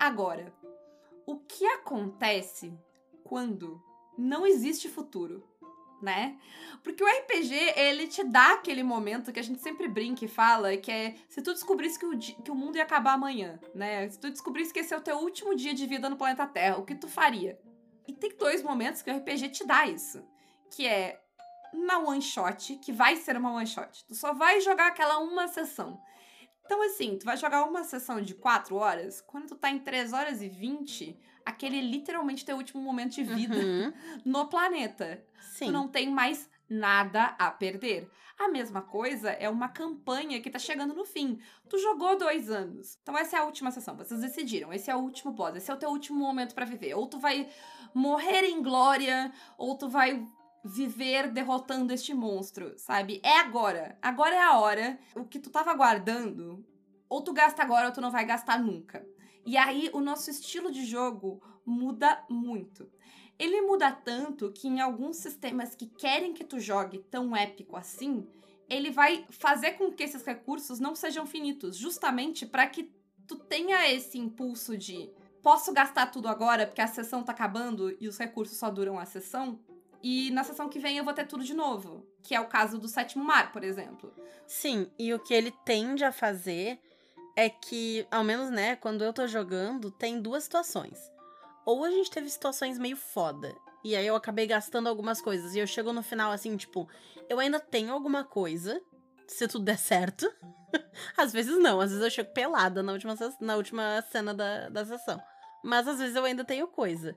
Agora, 0.00 0.52
o 1.24 1.36
que 1.38 1.64
acontece 1.64 2.76
quando 3.22 3.80
não 4.18 4.44
existe 4.46 4.88
futuro? 4.88 5.48
Né? 6.02 6.36
Porque 6.82 7.02
o 7.02 7.06
RPG, 7.06 7.54
ele 7.76 8.08
te 8.08 8.24
dá 8.24 8.54
aquele 8.54 8.82
momento 8.82 9.32
que 9.32 9.38
a 9.38 9.42
gente 9.42 9.62
sempre 9.62 9.86
brinca 9.86 10.24
e 10.24 10.28
fala, 10.28 10.76
que 10.76 10.90
é 10.90 11.14
se 11.28 11.40
tu 11.40 11.52
descobrisse 11.52 11.96
que 11.96 12.04
o, 12.04 12.18
que 12.18 12.50
o 12.50 12.56
mundo 12.56 12.76
ia 12.76 12.82
acabar 12.82 13.12
amanhã, 13.12 13.60
né? 13.72 14.08
Se 14.08 14.18
tu 14.18 14.28
descobrisse 14.28 14.72
que 14.72 14.80
esse 14.80 14.92
é 14.92 14.96
o 14.96 15.00
teu 15.00 15.18
último 15.18 15.54
dia 15.54 15.72
de 15.72 15.86
vida 15.86 16.10
no 16.10 16.16
planeta 16.16 16.44
Terra, 16.44 16.78
o 16.78 16.84
que 16.84 16.96
tu 16.96 17.06
faria? 17.06 17.56
E 18.08 18.12
tem 18.12 18.36
dois 18.36 18.64
momentos 18.64 19.00
que 19.00 19.10
o 19.10 19.16
RPG 19.16 19.50
te 19.50 19.64
dá 19.64 19.86
isso. 19.86 20.20
Que 20.72 20.88
é 20.88 21.20
na 21.72 21.98
one 21.98 22.20
shot, 22.20 22.76
que 22.76 22.92
vai 22.92 23.16
ser 23.16 23.36
uma 23.36 23.52
one 23.52 23.66
shot. 23.66 24.04
Tu 24.06 24.14
só 24.14 24.34
vai 24.34 24.60
jogar 24.60 24.88
aquela 24.88 25.18
uma 25.18 25.48
sessão. 25.48 26.00
Então, 26.64 26.82
assim, 26.82 27.18
tu 27.18 27.24
vai 27.24 27.36
jogar 27.36 27.64
uma 27.64 27.84
sessão 27.84 28.20
de 28.20 28.34
4 28.34 28.76
horas, 28.76 29.20
quando 29.20 29.48
tu 29.48 29.56
tá 29.56 29.70
em 29.70 29.78
3 29.78 30.12
horas 30.12 30.42
e 30.42 30.48
20, 30.48 31.18
aquele 31.44 31.78
é 31.78 31.82
literalmente 31.82 32.44
teu 32.44 32.56
último 32.56 32.82
momento 32.82 33.14
de 33.14 33.24
vida 33.24 33.56
Uhum, 33.56 33.92
no 34.24 34.46
planeta. 34.46 35.24
Sim. 35.40 35.66
Tu 35.66 35.72
não 35.72 35.88
tem 35.88 36.10
mais 36.10 36.48
nada 36.68 37.34
a 37.38 37.50
perder. 37.50 38.10
A 38.38 38.48
mesma 38.48 38.82
coisa 38.82 39.30
é 39.30 39.48
uma 39.48 39.68
campanha 39.68 40.40
que 40.40 40.50
tá 40.50 40.58
chegando 40.58 40.94
no 40.94 41.04
fim. 41.04 41.38
Tu 41.68 41.78
jogou 41.78 42.16
dois 42.18 42.50
anos. 42.50 42.98
Então 43.02 43.16
essa 43.16 43.36
é 43.36 43.40
a 43.40 43.44
última 43.44 43.70
sessão. 43.70 43.96
Vocês 43.96 44.20
decidiram. 44.20 44.72
Esse 44.72 44.90
é 44.90 44.96
o 44.96 45.00
último 45.00 45.32
boss. 45.32 45.54
Esse 45.56 45.70
é 45.70 45.74
o 45.74 45.78
teu 45.78 45.90
último 45.90 46.18
momento 46.18 46.54
pra 46.54 46.64
viver. 46.64 46.94
Ou 46.94 47.06
tu 47.06 47.18
vai 47.18 47.48
morrer 47.94 48.44
em 48.44 48.62
glória, 48.62 49.30
ou 49.56 49.76
tu 49.76 49.88
vai 49.88 50.26
viver 50.64 51.30
derrotando 51.30 51.92
este 51.92 52.14
monstro, 52.14 52.72
sabe? 52.78 53.20
É 53.22 53.38
agora. 53.38 53.98
Agora 54.00 54.34
é 54.34 54.40
a 54.42 54.58
hora. 54.58 54.98
O 55.14 55.24
que 55.24 55.38
tu 55.38 55.50
tava 55.50 55.74
guardando, 55.74 56.64
ou 57.08 57.20
tu 57.20 57.32
gasta 57.32 57.62
agora 57.62 57.88
ou 57.88 57.92
tu 57.92 58.00
não 58.00 58.10
vai 58.10 58.24
gastar 58.24 58.58
nunca. 58.58 59.06
E 59.44 59.56
aí 59.56 59.90
o 59.92 60.00
nosso 60.00 60.30
estilo 60.30 60.70
de 60.70 60.84
jogo 60.84 61.42
muda 61.64 62.24
muito. 62.28 62.90
ele 63.38 63.60
muda 63.62 63.90
tanto 63.90 64.52
que 64.52 64.68
em 64.68 64.80
alguns 64.80 65.16
sistemas 65.16 65.74
que 65.74 65.86
querem 65.86 66.32
que 66.32 66.44
tu 66.44 66.60
jogue 66.60 66.98
tão 67.10 67.34
épico 67.34 67.76
assim, 67.76 68.26
ele 68.68 68.90
vai 68.90 69.26
fazer 69.30 69.72
com 69.72 69.90
que 69.90 70.02
esses 70.02 70.24
recursos 70.24 70.78
não 70.78 70.94
sejam 70.94 71.26
finitos, 71.26 71.76
justamente 71.76 72.46
para 72.46 72.66
que 72.68 72.92
tu 73.26 73.36
tenha 73.36 73.90
esse 73.92 74.18
impulso 74.18 74.76
de 74.76 75.10
posso 75.42 75.72
gastar 75.72 76.06
tudo 76.06 76.28
agora 76.28 76.66
porque 76.66 76.80
a 76.80 76.86
sessão 76.86 77.22
tá 77.22 77.32
acabando 77.32 77.96
e 78.00 78.06
os 78.06 78.16
recursos 78.16 78.56
só 78.56 78.70
duram 78.70 78.98
a 78.98 79.04
sessão. 79.04 79.58
E 80.02 80.30
na 80.32 80.42
sessão 80.42 80.68
que 80.68 80.78
vem 80.78 80.96
eu 80.96 81.04
vou 81.04 81.14
ter 81.14 81.26
tudo 81.26 81.44
de 81.44 81.54
novo. 81.54 82.06
Que 82.22 82.34
é 82.34 82.40
o 82.40 82.48
caso 82.48 82.78
do 82.78 82.88
sétimo 82.88 83.24
mar, 83.24 83.52
por 83.52 83.62
exemplo. 83.62 84.12
Sim, 84.46 84.90
e 84.98 85.12
o 85.14 85.18
que 85.18 85.32
ele 85.32 85.52
tende 85.64 86.04
a 86.04 86.12
fazer 86.12 86.80
é 87.36 87.48
que, 87.48 88.06
ao 88.10 88.22
menos, 88.24 88.50
né, 88.50 88.76
quando 88.76 89.02
eu 89.02 89.12
tô 89.12 89.26
jogando, 89.26 89.90
tem 89.90 90.20
duas 90.20 90.44
situações. 90.44 90.98
Ou 91.64 91.84
a 91.84 91.90
gente 91.90 92.10
teve 92.10 92.28
situações 92.28 92.78
meio 92.78 92.96
foda. 92.96 93.54
E 93.84 93.96
aí 93.96 94.06
eu 94.06 94.16
acabei 94.16 94.46
gastando 94.46 94.88
algumas 94.88 95.20
coisas. 95.20 95.54
E 95.54 95.58
eu 95.58 95.66
chego 95.66 95.92
no 95.92 96.02
final 96.02 96.32
assim, 96.32 96.56
tipo, 96.56 96.88
eu 97.28 97.38
ainda 97.38 97.58
tenho 97.58 97.92
alguma 97.92 98.24
coisa. 98.24 98.80
Se 99.26 99.48
tudo 99.48 99.64
der 99.64 99.78
certo. 99.78 100.30
às 101.16 101.32
vezes 101.32 101.56
não, 101.58 101.80
às 101.80 101.90
vezes 101.90 102.04
eu 102.04 102.10
chego 102.10 102.32
pelada 102.32 102.82
na 102.82 102.92
última, 102.92 103.14
na 103.40 103.56
última 103.56 104.02
cena 104.10 104.34
da, 104.34 104.68
da 104.68 104.84
sessão. 104.84 105.20
Mas 105.64 105.86
às 105.86 105.98
vezes 105.98 106.16
eu 106.16 106.24
ainda 106.24 106.44
tenho 106.44 106.66
coisa. 106.66 107.16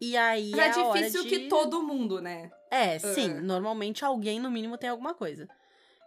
E 0.00 0.16
aí 0.16 0.50
Mas 0.50 0.76
é, 0.76 0.80
é 0.80 0.92
difícil 0.92 1.22
de... 1.22 1.28
que 1.28 1.48
todo 1.48 1.82
mundo, 1.82 2.20
né? 2.20 2.50
É, 2.70 2.98
sim. 2.98 3.38
Uh. 3.38 3.42
Normalmente 3.42 4.04
alguém, 4.04 4.40
no 4.40 4.50
mínimo, 4.50 4.76
tem 4.76 4.90
alguma 4.90 5.14
coisa. 5.14 5.48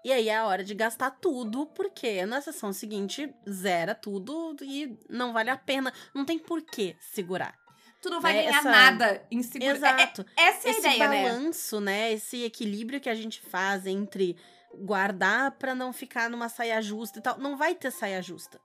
E 0.07 0.13
aí 0.13 0.29
é 0.29 0.37
a 0.37 0.45
hora 0.45 0.63
de 0.63 0.73
gastar 0.73 1.11
tudo, 1.11 1.65
porque 1.65 2.25
na 2.25 2.39
sessão 2.39 2.71
seguinte 2.71 3.29
zera 3.49 3.93
tudo 3.93 4.55
e 4.61 4.97
não 5.09 5.33
vale 5.33 5.49
a 5.49 5.57
pena. 5.57 5.91
Não 6.13 6.23
tem 6.23 6.39
por 6.39 6.61
que 6.61 6.95
segurar. 7.01 7.53
Tu 8.01 8.09
não 8.09 8.21
vai 8.21 8.31
Né, 8.31 8.43
ganhar 8.45 8.59
essa- 8.59 8.71
nada 8.71 9.27
em 9.29 9.43
segurar. 9.43 9.75
Exato. 9.75 10.25
É, 10.37 10.43
essa 10.43 10.65
é 10.65 10.69
a 10.69 10.71
Esse 10.71 10.79
ideia, 10.79 11.07
né? 11.09 11.23
balanço, 11.29 11.81
né? 11.81 12.13
Esse 12.13 12.41
equilíbrio 12.45 13.01
que 13.01 13.09
a 13.09 13.15
gente 13.15 13.41
faz 13.41 13.85
entre 13.85 14.37
guardar 14.73 15.51
pra 15.57 15.75
não 15.75 15.91
ficar 15.91 16.29
numa 16.29 16.47
saia 16.47 16.81
justa 16.81 17.19
e 17.19 17.21
tal. 17.21 17.37
Não 17.37 17.57
vai 17.57 17.75
ter 17.75 17.91
saia 17.91 18.21
justa. 18.21 18.61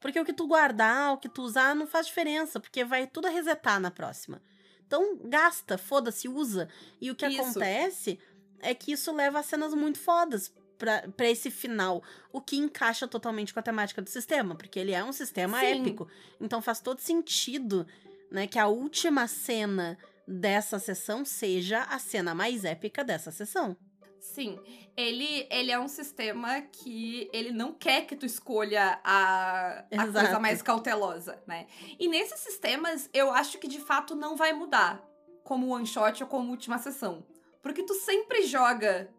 Porque 0.00 0.18
o 0.18 0.24
que 0.24 0.32
tu 0.32 0.48
guardar, 0.48 1.12
o 1.12 1.18
que 1.18 1.28
tu 1.28 1.42
usar, 1.42 1.72
não 1.76 1.86
faz 1.86 2.06
diferença, 2.08 2.58
porque 2.58 2.82
vai 2.84 3.06
tudo 3.06 3.28
resetar 3.28 3.78
na 3.78 3.92
próxima. 3.92 4.42
Então, 4.84 5.20
gasta, 5.22 5.78
foda-se, 5.78 6.26
usa. 6.26 6.68
E 7.00 7.12
o 7.12 7.14
que 7.14 7.28
Isso. 7.28 7.40
acontece 7.42 8.18
é 8.60 8.74
que 8.74 8.90
isso 8.90 9.12
leva 9.14 9.38
a 9.38 9.42
cenas 9.44 9.72
muito 9.72 10.00
fodas 10.00 10.52
pra 10.80 11.28
esse 11.28 11.50
final. 11.50 12.02
O 12.32 12.40
que 12.40 12.56
encaixa 12.56 13.06
totalmente 13.06 13.52
com 13.52 13.60
a 13.60 13.62
temática 13.62 14.00
do 14.00 14.08
sistema, 14.08 14.54
porque 14.54 14.78
ele 14.78 14.92
é 14.92 15.04
um 15.04 15.12
sistema 15.12 15.60
Sim. 15.60 15.66
épico. 15.66 16.08
Então 16.40 16.62
faz 16.62 16.80
todo 16.80 17.00
sentido, 17.00 17.86
né, 18.30 18.46
que 18.46 18.58
a 18.58 18.66
última 18.66 19.26
cena 19.28 19.98
dessa 20.26 20.78
sessão 20.78 21.24
seja 21.24 21.82
a 21.82 21.98
cena 21.98 22.34
mais 22.34 22.64
épica 22.64 23.04
dessa 23.04 23.30
sessão. 23.30 23.76
Sim, 24.20 24.58
ele, 24.96 25.46
ele 25.50 25.72
é 25.72 25.80
um 25.80 25.88
sistema 25.88 26.60
que 26.60 27.28
ele 27.32 27.50
não 27.50 27.72
quer 27.72 28.06
que 28.06 28.14
tu 28.14 28.26
escolha 28.26 29.00
a, 29.02 29.84
a 29.90 30.12
coisa 30.12 30.38
mais 30.38 30.60
cautelosa, 30.60 31.42
né? 31.46 31.66
E 31.98 32.06
nesses 32.06 32.38
sistemas, 32.40 33.08
eu 33.14 33.32
acho 33.32 33.58
que 33.58 33.66
de 33.66 33.80
fato 33.80 34.14
não 34.14 34.36
vai 34.36 34.52
mudar 34.52 35.02
como 35.42 35.74
one 35.74 35.86
shot 35.86 36.22
ou 36.22 36.28
como 36.28 36.50
última 36.50 36.78
sessão. 36.78 37.24
Porque 37.62 37.82
tu 37.82 37.94
sempre 37.94 38.42
joga 38.42 39.10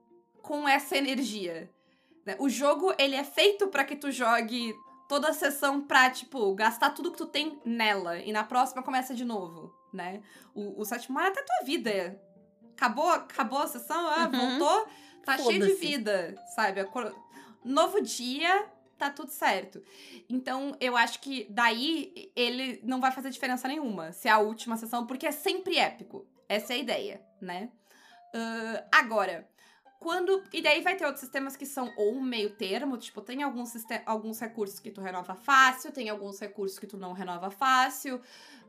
com 0.41 0.67
essa 0.67 0.98
energia. 0.98 1.69
né? 2.25 2.36
O 2.39 2.50
jogo, 2.50 2.93
ele 2.98 3.15
é 3.15 3.24
feito 3.24 3.67
pra 3.67 3.83
que 3.83 3.95
tu 3.95 4.12
jogue 4.12 4.74
toda 5.07 5.29
a 5.29 5.33
sessão 5.33 5.81
pra, 5.81 6.10
tipo, 6.10 6.53
gastar 6.55 6.91
tudo 6.91 7.12
que 7.12 7.17
tu 7.17 7.25
tem 7.25 7.60
nela. 7.65 8.17
E 8.19 8.31
na 8.31 8.43
próxima 8.43 8.81
começa 8.83 9.13
de 9.13 9.25
novo, 9.25 9.74
né? 9.93 10.21
O, 10.53 10.81
o 10.81 10.86
sétimo 10.86 11.15
mar 11.15 11.25
é 11.25 11.29
até 11.29 11.41
tua 11.43 11.65
vida. 11.65 12.21
Acabou, 12.74 13.10
acabou 13.10 13.60
a 13.60 13.67
sessão, 13.67 14.07
ah, 14.07 14.29
Uhum. 14.31 14.57
voltou, 14.60 14.88
tá 15.25 15.38
cheio 15.38 15.60
de 15.60 15.74
vida, 15.75 16.36
sabe? 16.55 16.81
Novo 17.63 18.01
dia, 18.01 18.65
tá 18.98 19.10
tudo 19.10 19.29
certo. 19.29 19.83
Então, 20.29 20.75
eu 20.79 20.95
acho 20.98 21.19
que 21.19 21.45
daí 21.50 22.31
ele 22.36 22.79
não 22.83 23.00
vai 23.01 23.12
fazer 23.12 23.29
diferença 23.29 23.67
nenhuma 23.67 24.12
se 24.13 24.27
é 24.27 24.31
a 24.31 24.39
última 24.39 24.77
sessão, 24.77 25.05
porque 25.05 25.27
é 25.27 25.31
sempre 25.31 25.77
épico. 25.77 26.25
Essa 26.50 26.74
é 26.74 26.75
a 26.77 26.79
ideia, 26.79 27.21
né? 27.39 27.69
Ah, 28.33 28.86
agora, 28.93 29.48
quando. 30.01 30.43
E 30.51 30.62
daí 30.62 30.81
vai 30.81 30.96
ter 30.98 31.05
outros 31.05 31.22
sistemas 31.22 31.55
que 31.55 31.65
são 31.65 31.93
ou 31.96 32.15
um 32.15 32.22
meio 32.22 32.50
termo, 32.50 32.98
tipo, 32.98 33.22
tem 33.22 33.43
alguns, 33.43 33.70
siste- 33.70 34.01
alguns 34.05 34.39
recursos 34.39 34.79
que 34.79 34.89
tu 34.91 35.00
renova 35.00 35.36
fácil, 35.36 35.91
tem 35.91 36.10
alguns 36.10 36.39
recursos 36.39 36.77
que 36.79 36.88
tu 36.88 36.98
não 36.98 37.13
renova 37.13 37.50
fácil, 37.51 38.20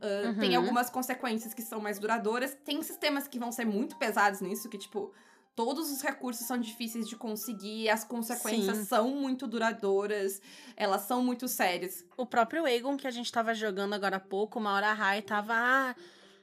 ah, 0.00 0.28
Uhum. 0.28 0.38
tem 0.38 0.54
algumas 0.54 0.90
consequências 0.90 1.54
que 1.54 1.62
são 1.62 1.80
mais 1.80 1.98
duradouras, 1.98 2.54
tem 2.64 2.82
sistemas 2.82 3.26
que 3.26 3.38
vão 3.38 3.50
ser 3.50 3.64
muito 3.64 3.96
pesados 3.96 4.40
nisso, 4.40 4.68
que, 4.68 4.78
tipo. 4.78 5.12
Todos 5.54 5.92
os 5.92 6.00
recursos 6.00 6.46
são 6.46 6.56
difíceis 6.56 7.06
de 7.06 7.14
conseguir, 7.14 7.90
as 7.90 8.04
consequências 8.04 8.78
Sim. 8.78 8.84
são 8.86 9.10
muito 9.10 9.46
duradouras, 9.46 10.40
elas 10.74 11.02
são 11.02 11.22
muito 11.22 11.46
sérias. 11.46 12.06
O 12.16 12.24
próprio 12.24 12.66
Egon 12.66 12.96
que 12.96 13.06
a 13.06 13.10
gente 13.10 13.30
tava 13.30 13.52
jogando 13.54 13.92
agora 13.92 14.16
há 14.16 14.20
pouco, 14.20 14.58
uma 14.58 14.72
hora 14.72 14.86
a 14.88 14.94
Rai 14.94 15.20
tava, 15.20 15.52
ah, 15.54 15.94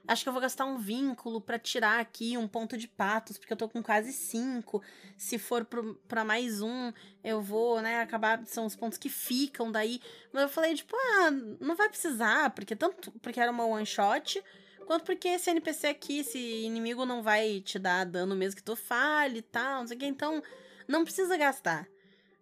acho 0.10 0.24
que 0.24 0.30
eu 0.30 0.34
vou 0.34 0.42
gastar 0.42 0.66
um 0.66 0.78
vínculo 0.78 1.40
pra 1.40 1.60
tirar 1.60 2.00
aqui 2.00 2.36
um 2.36 2.48
ponto 2.48 2.76
de 2.76 2.88
patos, 2.88 3.38
porque 3.38 3.54
eu 3.54 3.58
tô 3.58 3.70
com 3.70 3.82
quase 3.84 4.12
cinco. 4.12 4.82
Se 5.16 5.38
for 5.38 5.64
pro, 5.64 5.96
pra 6.08 6.26
mais 6.26 6.62
um, 6.62 6.92
eu 7.24 7.42
vou, 7.42 7.80
né, 7.80 8.02
acabar, 8.02 8.44
são 8.46 8.66
os 8.66 8.76
pontos 8.76 8.98
que 8.98 9.08
ficam 9.08 9.72
daí. 9.72 10.02
Mas 10.34 10.44
eu 10.44 10.50
falei, 10.50 10.74
tipo, 10.74 10.96
ah, 10.96 11.32
não 11.60 11.76
vai 11.76 11.88
precisar, 11.88 12.50
porque 12.52 12.76
tanto 12.76 13.12
porque 13.22 13.40
era 13.40 13.52
uma 13.52 13.66
one 13.66 13.86
shot, 13.86 14.44
quanto 14.88 15.04
porque 15.04 15.28
esse 15.28 15.50
NPC 15.52 15.88
aqui, 15.88 16.20
esse 16.20 16.40
inimigo 16.40 17.06
não 17.06 17.22
vai 17.22 17.62
te 17.62 17.78
dar 17.78 18.04
dano 18.06 18.36
mesmo 18.36 18.58
que 18.58 18.64
tu 18.64 18.76
fale 18.76 19.40
e 19.40 19.44
tal, 19.44 19.82
não 19.82 19.88
sei 19.88 19.96
o 19.96 20.00
que, 20.00 20.06
então 20.08 20.42
não 20.88 21.04
precisa 21.04 21.38
gastar 21.38 21.88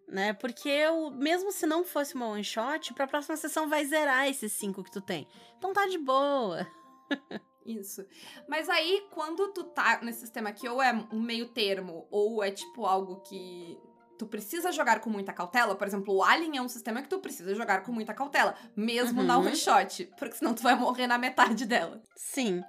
né? 0.08 0.32
Porque 0.32 0.70
eu, 0.70 1.12
mesmo 1.12 1.52
se 1.52 1.66
não 1.66 1.84
fosse 1.84 2.16
uma 2.16 2.28
one 2.28 2.44
shot, 2.44 2.94
pra 2.94 3.08
próxima 3.08 3.36
sessão 3.36 3.68
vai 3.68 3.84
zerar 3.84 4.28
esses 4.30 4.54
cinco 4.54 4.82
que 4.84 4.92
tu 4.92 5.02
tem. 5.02 5.28
Então 5.58 5.74
tá 5.74 5.86
de 5.86 5.98
boa. 5.98 6.66
Isso. 7.68 8.06
Mas 8.48 8.70
aí, 8.70 9.06
quando 9.12 9.50
tu 9.50 9.66
tá 9.66 10.00
nesse 10.02 10.22
sistema 10.22 10.52
que 10.54 10.68
ou 10.70 10.82
é 10.82 10.94
um 11.12 11.22
meio 11.22 11.50
termo, 11.50 12.08
ou 12.10 12.42
é 12.42 12.50
tipo 12.50 12.86
algo 12.86 13.18
que 13.22 13.78
tu 14.18 14.26
precisa 14.26 14.72
jogar 14.72 15.00
com 15.02 15.10
muita 15.10 15.32
cautela, 15.34 15.76
por 15.76 15.86
exemplo, 15.86 16.16
o 16.16 16.24
Alien 16.24 16.58
é 16.58 16.62
um 16.62 16.70
sistema 16.70 17.02
que 17.04 17.10
tu 17.10 17.20
precisa 17.20 17.54
jogar 17.54 17.84
com 17.84 17.92
muita 17.92 18.14
cautela, 18.14 18.56
mesmo 18.76 19.22
na 19.22 19.38
Uhum. 19.38 19.48
one 19.48 19.56
shot, 19.56 20.10
porque 20.18 20.36
senão 20.36 20.54
tu 20.56 20.64
vai 20.64 20.76
morrer 20.76 21.06
na 21.06 21.18
metade 21.18 21.66
dela. 21.66 22.02
Sim. 22.16 22.64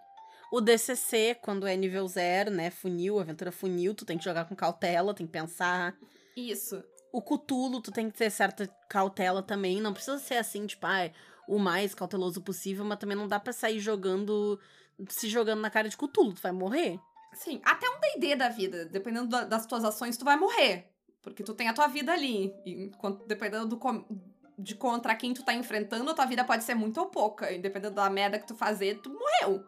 O 0.53 0.61
DCC, 0.61 1.37
quando 1.43 1.67
é 1.67 1.77
nível 1.77 2.07
zero, 2.09 2.51
né? 2.51 2.71
Funil, 2.71 3.19
aventura 3.21 3.53
funil, 3.53 3.95
tu 3.95 4.05
tem 4.05 4.19
que 4.19 4.25
jogar 4.25 4.47
com 4.47 4.57
cautela, 4.57 5.15
tem 5.15 5.27
que 5.27 5.33
pensar. 5.33 5.95
Isso. 6.37 6.83
O 7.13 7.23
Cutulo, 7.23 7.81
tu 7.81 7.91
tem 7.91 8.11
que 8.11 8.17
ter 8.19 8.31
certa 8.31 8.67
cautela 8.89 9.43
também. 9.43 9.81
Não 9.81 9.93
precisa 9.95 10.19
ser 10.19 10.37
assim, 10.37 10.67
tipo, 10.67 10.87
ah, 10.87 11.11
o 11.47 11.59
mais 11.59 11.95
cauteloso 11.95 12.43
possível, 12.43 12.85
mas 12.85 12.99
também 12.99 13.17
não 13.17 13.29
dá 13.29 13.41
pra 13.41 13.53
sair 13.53 13.79
jogando. 13.81 14.59
Se 15.09 15.29
jogando 15.29 15.61
na 15.61 15.71
cara 15.71 15.89
de 15.89 15.97
Cutulo, 15.97 16.33
tu 16.35 16.41
vai 16.43 16.53
morrer. 16.53 16.99
Sim, 17.35 17.61
até 17.65 17.89
um 17.89 18.01
D&D 18.01 18.37
da 18.37 18.49
vida, 18.49 18.87
dependendo 18.87 19.29
da- 19.29 19.45
das 19.45 19.67
tuas 19.67 19.85
ações, 19.85 20.17
tu 20.17 20.25
vai 20.25 20.37
morrer. 20.37 20.91
Porque 21.23 21.43
tu 21.43 21.53
tem 21.55 21.69
a 21.69 21.73
tua 21.75 21.87
vida 21.89 22.13
ali. 22.13 22.53
E 22.65 22.91
dependendo 23.27 23.67
do 23.67 23.79
de 24.59 24.75
contra 24.75 25.15
quem 25.15 25.33
tu 25.35 25.45
tá 25.45 25.55
enfrentando, 25.55 26.11
a 26.11 26.15
tua 26.15 26.27
vida 26.27 26.45
pode 26.45 26.65
ser 26.65 26.75
muito 26.75 26.99
ou 26.99 27.07
pouca. 27.07 27.53
E 27.53 27.59
dependendo 27.61 27.95
da 27.95 28.11
merda 28.11 28.39
que 28.39 28.47
tu 28.47 28.57
fazer, 28.57 29.01
tu 29.01 29.11
morreu. 29.11 29.65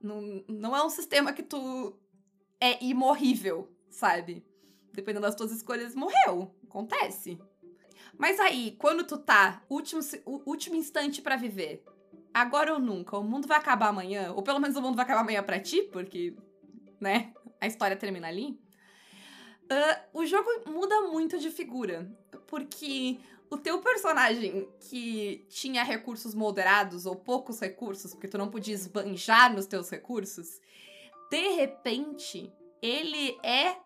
Não, 0.00 0.44
não 0.48 0.76
é 0.76 0.82
um 0.84 0.88
sistema 0.88 1.32
que 1.32 1.42
tu 1.42 1.98
é 2.60 2.82
imorrível, 2.82 3.68
sabe? 3.90 4.44
Dependendo 4.92 5.26
das 5.26 5.34
tuas 5.34 5.50
escolhas, 5.52 5.94
morreu. 5.94 6.54
Acontece. 6.64 7.38
Mas 8.16 8.38
aí, 8.38 8.76
quando 8.78 9.04
tu 9.04 9.18
tá, 9.18 9.62
último, 9.68 10.00
último 10.46 10.76
instante 10.76 11.20
pra 11.20 11.36
viver, 11.36 11.84
agora 12.34 12.74
ou 12.74 12.80
nunca, 12.80 13.16
o 13.16 13.22
mundo 13.22 13.46
vai 13.46 13.56
acabar 13.56 13.88
amanhã, 13.88 14.32
ou 14.32 14.42
pelo 14.42 14.58
menos 14.58 14.76
o 14.76 14.82
mundo 14.82 14.96
vai 14.96 15.04
acabar 15.04 15.20
amanhã 15.20 15.42
pra 15.42 15.60
ti, 15.60 15.82
porque, 15.84 16.36
né, 17.00 17.32
a 17.60 17.66
história 17.66 17.96
termina 17.96 18.26
ali. 18.26 18.58
Ah, 19.70 20.00
o 20.12 20.26
jogo 20.26 20.50
muda 20.66 21.02
muito 21.02 21.38
de 21.38 21.50
figura, 21.50 22.10
porque 22.48 23.18
o 23.48 23.56
teu 23.56 23.80
personagem 23.80 24.68
que 24.80 25.46
tinha 25.48 25.84
recursos 25.84 26.34
moderados 26.34 27.06
ou 27.06 27.14
poucos 27.14 27.60
recursos, 27.60 28.12
porque 28.12 28.28
tu 28.28 28.36
não 28.36 28.50
podia 28.50 28.74
esbanjar 28.74 29.54
nos 29.54 29.66
teus 29.66 29.88
recursos, 29.88 30.60
de 31.30 31.48
repente, 31.54 32.52
ele 32.82 33.38
é 33.42 33.76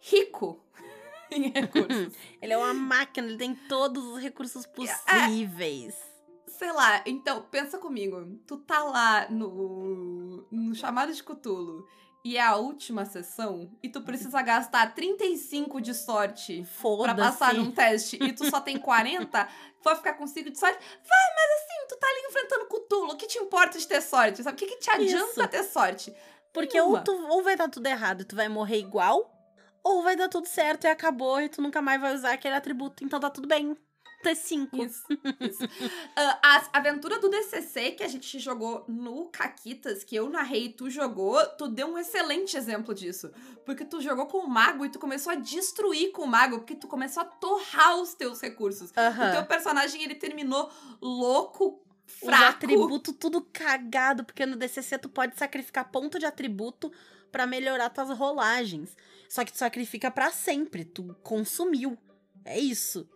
rico 0.00 0.62
em 1.30 1.50
recursos. 1.50 2.12
Ele 2.42 2.52
é 2.52 2.58
uma 2.58 2.74
máquina, 2.74 3.26
ele 3.26 3.38
tem 3.38 3.54
todos 3.54 4.04
os 4.04 4.20
recursos 4.20 4.66
possíveis. 4.66 6.11
Sei 6.52 6.70
lá, 6.70 7.02
então, 7.06 7.42
pensa 7.50 7.78
comigo. 7.78 8.38
Tu 8.46 8.56
tá 8.58 8.82
lá 8.82 9.28
no, 9.30 10.46
no 10.50 10.74
chamado 10.74 11.12
de 11.12 11.22
Cutulo 11.22 11.86
e 12.24 12.36
é 12.36 12.42
a 12.42 12.56
última 12.56 13.04
sessão 13.04 13.70
e 13.82 13.88
tu 13.88 14.00
precisa 14.02 14.40
gastar 14.42 14.94
35 14.94 15.80
de 15.80 15.92
sorte 15.92 16.64
pra 17.02 17.14
passar 17.14 17.54
num 17.54 17.70
teste 17.72 18.16
e 18.22 18.32
tu 18.32 18.48
só 18.48 18.60
tem 18.60 18.78
40, 18.78 19.44
tu 19.46 19.84
vai 19.84 19.96
ficar 19.96 20.14
com 20.14 20.26
5 20.26 20.50
de 20.50 20.58
sorte. 20.58 20.78
Vai, 20.78 21.28
mas 21.34 21.62
assim, 21.62 21.86
tu 21.88 21.96
tá 21.96 22.06
ali 22.06 22.26
enfrentando 22.28 22.66
Cutulo, 22.66 23.12
o 23.12 23.16
que 23.16 23.26
te 23.26 23.38
importa 23.38 23.78
de 23.78 23.88
ter 23.88 24.00
sorte? 24.00 24.42
Sabe? 24.42 24.54
O 24.54 24.58
que, 24.58 24.66
que 24.66 24.78
te 24.78 24.90
adianta 24.90 25.40
Isso. 25.40 25.48
ter 25.48 25.64
sorte? 25.64 26.14
Porque 26.52 26.80
ou, 26.80 27.02
tu, 27.02 27.12
ou 27.28 27.42
vai 27.42 27.56
dar 27.56 27.68
tudo 27.68 27.86
errado 27.86 28.20
e 28.20 28.24
tu 28.24 28.36
vai 28.36 28.48
morrer 28.48 28.78
igual, 28.78 29.34
ou 29.82 30.02
vai 30.02 30.14
dar 30.14 30.28
tudo 30.28 30.46
certo 30.46 30.84
e 30.84 30.90
acabou 30.90 31.40
e 31.40 31.48
tu 31.48 31.60
nunca 31.60 31.82
mais 31.82 32.00
vai 32.00 32.14
usar 32.14 32.34
aquele 32.34 32.54
atributo. 32.54 33.02
Então 33.02 33.18
tá 33.18 33.30
tudo 33.30 33.48
bem. 33.48 33.76
T5. 34.22 34.68
Isso, 34.86 35.04
isso. 35.40 35.62
Ah, 36.16 36.62
a 36.72 36.78
aventura 36.78 37.18
do 37.18 37.28
DCC 37.28 37.92
que 37.92 38.02
a 38.02 38.08
gente 38.08 38.38
jogou 38.38 38.84
no 38.88 39.26
Caquitas, 39.26 40.04
que 40.04 40.14
eu 40.16 40.28
narrei 40.30 40.66
e 40.66 40.72
tu 40.72 40.88
jogou, 40.90 41.44
tu 41.56 41.68
deu 41.68 41.88
um 41.88 41.98
excelente 41.98 42.56
exemplo 42.56 42.94
disso. 42.94 43.30
Porque 43.64 43.84
tu 43.84 44.00
jogou 44.00 44.26
com 44.26 44.38
o 44.38 44.48
mago 44.48 44.84
e 44.84 44.88
tu 44.90 44.98
começou 44.98 45.32
a 45.32 45.36
destruir 45.36 46.12
com 46.12 46.22
o 46.22 46.26
mago, 46.28 46.58
porque 46.58 46.74
tu 46.74 46.86
começou 46.86 47.22
a 47.22 47.26
torrar 47.26 47.96
os 48.00 48.14
teus 48.14 48.40
recursos. 48.40 48.90
O 48.90 49.32
teu 49.32 49.44
personagem, 49.46 50.02
ele 50.02 50.14
terminou 50.14 50.70
louco, 51.00 51.80
Os 52.06 52.14
fraco. 52.28 52.44
atributos 52.44 53.14
tudo 53.18 53.40
cagado, 53.52 54.24
porque 54.24 54.44
no 54.46 54.56
DCC 54.56 54.98
tu 54.98 55.08
pode 55.08 55.36
sacrificar 55.38 55.90
ponto 55.90 56.18
de 56.18 56.26
atributo 56.26 56.92
pra 57.30 57.46
melhorar 57.46 57.88
tuas 57.90 58.10
rolagens. 58.10 58.96
Só 59.28 59.44
que 59.44 59.52
tu 59.52 59.58
sacrifica 59.58 60.10
pra 60.10 60.30
sempre, 60.30 60.84
tu 60.84 61.16
consumiu. 61.22 61.96
É 62.44 62.58
isso. 62.58 63.08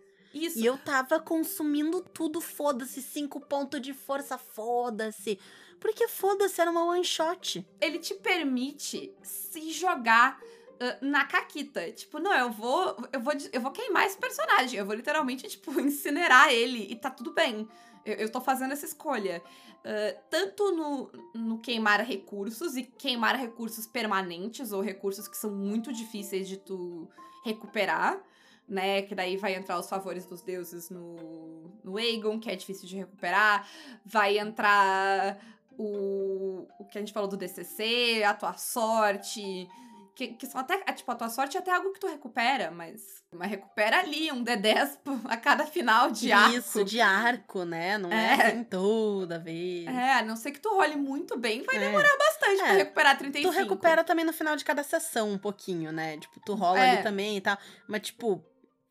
Isso. 0.45 0.59
E 0.59 0.66
eu 0.66 0.76
tava 0.76 1.19
consumindo 1.19 2.00
tudo, 2.02 2.40
foda-se, 2.40 3.00
cinco 3.00 3.40
pontos 3.40 3.81
de 3.81 3.95
força, 3.95 4.37
foda-se. 4.37 5.38
Porque 5.81 6.09
foda-se, 6.09 6.61
era 6.61 6.71
uma 6.71 6.85
one 6.85 7.05
shot. 7.05 7.66
ele 7.81 7.99
te 7.99 8.14
permite 8.14 9.14
se 9.23 9.71
jogar 9.73 10.40
ah, 10.81 10.99
na 11.00 11.25
caquita. 11.25 11.90
Tipo, 11.93 12.19
não, 12.19 12.33
eu 12.35 12.50
vou, 12.50 12.97
eu 13.12 13.21
vou, 13.21 13.33
eu 13.52 13.61
vou 13.61 13.71
queimar 13.71 14.07
esse 14.07 14.19
personagem. 14.19 14.78
Eu 14.78 14.87
vou 14.87 14.95
literalmente, 14.95 15.49
tipo, 15.49 15.73
incinerar 15.81 16.50
ele 16.52 16.87
e 16.90 16.97
tá 16.97 17.11
tudo 17.11 17.33
bem. 17.33 17.69
Eu, 18.05 18.14
eu 18.14 18.33
tô 18.33 18.40
fazendo 18.40 18.73
essa 18.73 18.87
escolha. 18.87 19.43
Ah, 19.87 20.16
tanto 20.28 20.73
no, 20.73 21.12
no 21.33 21.59
queimar 21.61 22.05
recursos 22.05 22.76
e 22.76 22.83
queimar 22.83 23.37
recursos 23.37 23.87
permanentes 23.87 24.73
ou 24.73 24.81
recursos 24.81 25.28
que 25.28 25.37
são 25.37 25.52
muito 25.52 25.93
difíceis 25.93 26.49
de 26.49 26.57
tu 26.57 27.09
recuperar. 27.45 28.21
Né, 28.68 29.02
que 29.02 29.14
daí 29.14 29.37
vai 29.37 29.54
entrar 29.54 29.78
os 29.78 29.88
favores 29.88 30.26
dos 30.26 30.42
deuses 30.42 30.90
no, 30.90 31.70
no 31.85 31.96
Aegon, 31.96 32.40
que 32.40 32.50
é 32.50 32.56
difícil 32.56 32.88
de 32.88 32.96
recuperar. 32.96 33.64
Vai 34.04 34.38
entrar 34.38 35.38
o, 35.78 36.66
o 36.78 36.85
que 36.85 36.99
a 36.99 37.00
gente 37.00 37.12
falou 37.12 37.28
do 37.28 37.37
DCC, 37.37 38.25
a 38.26 38.35
tua 38.35 38.54
sorte, 38.54 39.68
que, 40.16 40.28
que 40.28 40.46
são 40.46 40.61
até, 40.61 40.82
é, 40.87 40.92
tipo, 40.92 41.08
a 41.12 41.14
tua 41.14 41.28
sorte 41.28 41.56
é 41.56 41.61
até 41.61 41.70
algo 41.70 41.92
que 41.92 42.00
tu 42.00 42.08
recupera, 42.08 42.70
mas, 42.73 43.23
mas 43.32 43.50
recupera 43.50 44.00
ali 44.00 44.32
um 44.32 44.42
D10 44.42 44.99
a 45.26 45.37
cada 45.37 45.64
final 45.66 46.11
de 46.11 46.32
arco. 46.32 46.56
Isso, 46.56 46.85
de 46.85 47.00
arco, 47.00 47.64
né? 47.64 47.99
Não 47.99 48.11
é, 48.11 48.26
É. 48.32 48.46
assim 48.49 48.64
toda 48.64 49.38
vez. 49.38 49.87
É, 49.87 50.14
a 50.14 50.23
não 50.25 50.35
ser 50.35 50.50
que 50.52 50.58
tu 50.61 50.70
role 50.70 50.96
muito 50.96 51.38
bem, 51.38 51.62
vai 51.62 51.76
É. 51.76 51.78
demorar 51.78 52.16
bastante 52.18 52.58
pra 52.58 52.68
É. 52.73 52.76
recuperar 52.78 53.16
35. 53.18 53.52
Tu 53.54 53.56
recupera 53.58 54.02
também 54.02 54.25
no 54.25 54.32
final 54.32 54.56
de 54.56 54.64
cada 54.64 54.82
sessão 54.82 55.30
um 55.30 55.38
pouquinho, 55.38 55.92
né? 55.92 56.16
Tipo, 56.18 56.40
tu 56.40 56.54
rola 56.54 56.80
É. 56.85 56.90
ali 56.94 57.02
também 57.02 57.37
e 57.37 57.40
tal. 57.40 57.56
Mas, 57.87 58.00
tipo, 58.02 58.42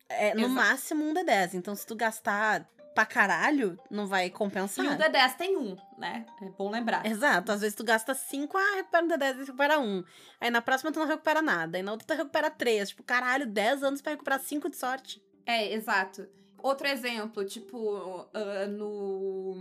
é 0.08 0.34
no 0.34 0.40
Exato. 0.42 0.54
máximo 0.54 1.04
um 1.04 1.14
D10. 1.14 1.54
Então, 1.54 1.74
se 1.74 1.86
tu 1.86 1.94
gastar 1.94 2.68
pra 2.94 3.04
caralho, 3.04 3.78
não 3.90 4.06
vai 4.06 4.26
E 4.26 4.30
compensar. 4.30 4.84
o 4.86 4.88
D10 4.98 5.36
tem 5.36 5.56
um, 5.56 5.76
né? 5.98 6.24
É 6.40 6.46
bom 6.50 6.70
lembrar. 6.70 7.04
Exato, 7.04 7.52
às 7.52 7.60
vezes 7.60 7.76
tu 7.76 7.84
gasta 7.84 8.14
5, 8.14 8.56
ah, 8.56 8.74
recupera 8.76 9.04
um 9.04 9.08
D10 9.08 9.34
e 9.36 9.44
recupera 9.44 9.78
um. 9.78 10.02
Aí 10.40 10.50
na 10.50 10.62
próxima 10.62 10.90
tu 10.90 10.98
não 10.98 11.06
recupera 11.06 11.42
nada. 11.42 11.76
Aí 11.76 11.82
na 11.82 11.92
outra 11.92 12.06
tu 12.06 12.14
recupera 12.16 12.50
3. 12.50 12.88
Tipo, 12.88 13.02
caralho, 13.02 13.46
10 13.46 13.82
anos 13.82 14.00
pra 14.00 14.12
recuperar 14.12 14.40
5 14.40 14.70
de 14.70 14.76
sorte. 14.76 15.22
É, 15.44 15.72
exato. 15.74 16.26
Outro 16.62 16.86
exemplo, 16.88 17.44
tipo, 17.44 18.26
ah, 18.32 18.66
no, 18.66 19.54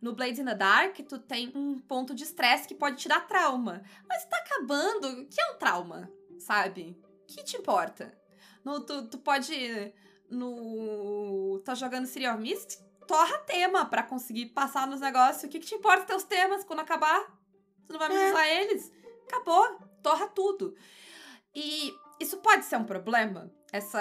no 0.00 0.12
Blades 0.14 0.38
in 0.38 0.44
the 0.44 0.54
Dark, 0.54 0.94
tu 1.08 1.18
tem 1.18 1.50
um 1.54 1.78
ponto 1.78 2.14
de 2.14 2.24
estresse 2.24 2.68
que 2.68 2.74
pode 2.74 2.96
te 2.96 3.08
dar 3.08 3.26
trauma. 3.26 3.82
Mas 4.06 4.26
tá 4.26 4.36
acabando, 4.36 5.08
o 5.08 5.26
que 5.26 5.40
é 5.40 5.50
um 5.52 5.58
trauma, 5.58 6.10
sabe? 6.38 6.94
O 7.22 7.26
que 7.26 7.42
te 7.42 7.56
importa? 7.56 8.12
No, 8.64 8.80
tu, 8.80 9.08
tu 9.08 9.18
pode, 9.18 9.92
no... 10.30 11.60
tá 11.64 11.74
jogando 11.74 12.06
City 12.06 12.26
of 12.26 12.40
Mist, 12.40 12.78
torra 13.06 13.38
tema 13.38 13.84
pra 13.86 14.02
conseguir 14.02 14.46
passar 14.46 14.86
nos 14.86 15.00
negócios. 15.00 15.44
O 15.44 15.48
que, 15.48 15.58
que 15.60 15.66
te 15.66 15.74
importa 15.74 16.04
teus 16.06 16.22
temas 16.24 16.64
quando 16.64 16.80
acabar? 16.80 17.20
Tu 17.86 17.92
não 17.92 17.98
vai 17.98 18.08
mais 18.08 18.20
É. 18.20 18.30
usar 18.30 18.48
eles? 18.48 18.92
Acabou, 19.26 19.78
torra 20.02 20.28
tudo. 20.28 20.74
E 21.54 21.92
isso 22.20 22.36
pode 22.38 22.64
ser 22.64 22.76
um 22.76 22.84
problema? 22.84 23.50
Essa, 23.72 24.00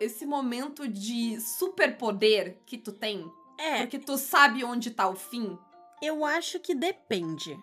esse 0.00 0.26
momento 0.26 0.86
de 0.86 1.40
superpoder 1.40 2.58
que 2.66 2.76
tu 2.76 2.92
tem, 2.92 3.30
É, 3.58 3.78
porque 3.78 3.98
tu 3.98 4.16
sabe 4.18 4.62
onde 4.62 4.90
tá 4.90 5.08
o 5.08 5.16
fim. 5.16 5.58
eu 6.02 6.24
acho 6.24 6.60
que 6.60 6.74
depende. 6.74 7.58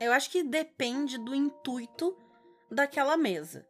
Eu 0.00 0.12
acho 0.12 0.30
que 0.30 0.42
depende 0.42 1.18
do 1.18 1.34
intuito 1.34 2.16
daquela 2.70 3.16
mesa. 3.16 3.66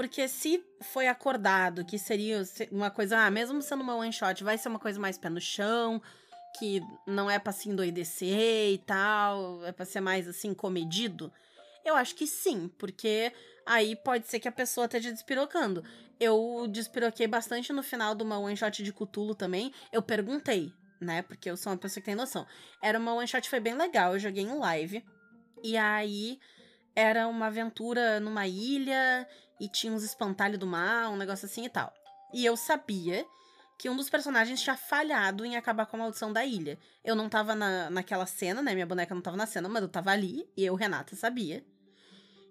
Porque 0.00 0.26
se 0.28 0.64
foi 0.80 1.08
acordado 1.08 1.84
que 1.84 1.98
seria 1.98 2.42
se- 2.46 2.66
uma 2.72 2.90
coisa, 2.90 3.18
ah, 3.18 3.30
mesmo 3.30 3.60
sendo 3.60 3.82
uma 3.82 3.94
one 3.96 4.10
shot, 4.10 4.42
vai 4.42 4.56
ser 4.56 4.70
uma 4.70 4.78
coisa 4.78 4.98
mais 4.98 5.18
pé 5.18 5.28
no 5.28 5.42
chão, 5.42 6.00
que 6.58 6.80
não 7.06 7.30
é 7.30 7.38
pra 7.38 7.52
se 7.52 7.68
endoidecer 7.68 8.72
e 8.72 8.78
tal, 8.78 9.62
é 9.62 9.72
pra 9.72 9.84
ser 9.84 10.00
mais 10.00 10.26
assim, 10.26 10.54
comedido. 10.54 11.30
Eu 11.84 11.94
acho 11.96 12.14
que 12.14 12.26
sim, 12.26 12.70
porque 12.78 13.30
aí 13.66 13.94
pode 13.94 14.26
ser 14.26 14.40
que 14.40 14.48
a 14.48 14.52
pessoa 14.52 14.86
esteja 14.86 15.12
despirocando. 15.12 15.84
Eu 16.18 16.66
despiroquei 16.66 17.26
bastante 17.26 17.70
no 17.70 17.82
final 17.82 18.14
de 18.14 18.22
uma 18.22 18.38
one 18.38 18.56
shot 18.56 18.82
de 18.82 18.94
Cthulhu 18.94 19.34
também. 19.34 19.70
Eu 19.92 20.00
perguntei, 20.00 20.72
né? 20.98 21.20
Porque 21.20 21.50
eu 21.50 21.58
sou 21.58 21.72
uma 21.72 21.78
pessoa 21.78 22.00
que 22.00 22.06
tem 22.06 22.14
noção. 22.14 22.46
Era 22.82 22.98
uma 22.98 23.12
one 23.12 23.28
shot, 23.28 23.46
foi 23.50 23.60
bem 23.60 23.74
legal. 23.74 24.14
Eu 24.14 24.18
joguei 24.18 24.44
em 24.44 24.58
live. 24.58 25.04
E 25.62 25.76
aí 25.76 26.40
era 26.96 27.28
uma 27.28 27.48
aventura 27.48 28.18
numa 28.18 28.46
ilha 28.46 29.28
e 29.60 29.68
tinha 29.68 29.92
uns 29.92 30.02
espantalhos 30.02 30.58
do 30.58 30.66
mal, 30.66 31.12
um 31.12 31.16
negócio 31.16 31.46
assim 31.46 31.66
e 31.66 31.68
tal. 31.68 31.92
E 32.32 32.44
eu 32.44 32.56
sabia 32.56 33.26
que 33.78 33.88
um 33.88 33.96
dos 33.96 34.10
personagens 34.10 34.60
tinha 34.60 34.76
falhado 34.76 35.44
em 35.44 35.56
acabar 35.56 35.86
com 35.86 35.96
a 35.96 36.00
maldição 36.00 36.32
da 36.32 36.44
ilha. 36.44 36.78
Eu 37.04 37.14
não 37.14 37.28
tava 37.28 37.54
na, 37.54 37.88
naquela 37.90 38.26
cena, 38.26 38.60
né? 38.60 38.74
Minha 38.74 38.86
boneca 38.86 39.14
não 39.14 39.22
tava 39.22 39.36
na 39.36 39.46
cena, 39.46 39.68
mas 39.68 39.82
eu 39.82 39.88
tava 39.88 40.10
ali 40.10 40.48
e 40.56 40.64
eu, 40.64 40.74
Renata, 40.74 41.14
sabia. 41.16 41.64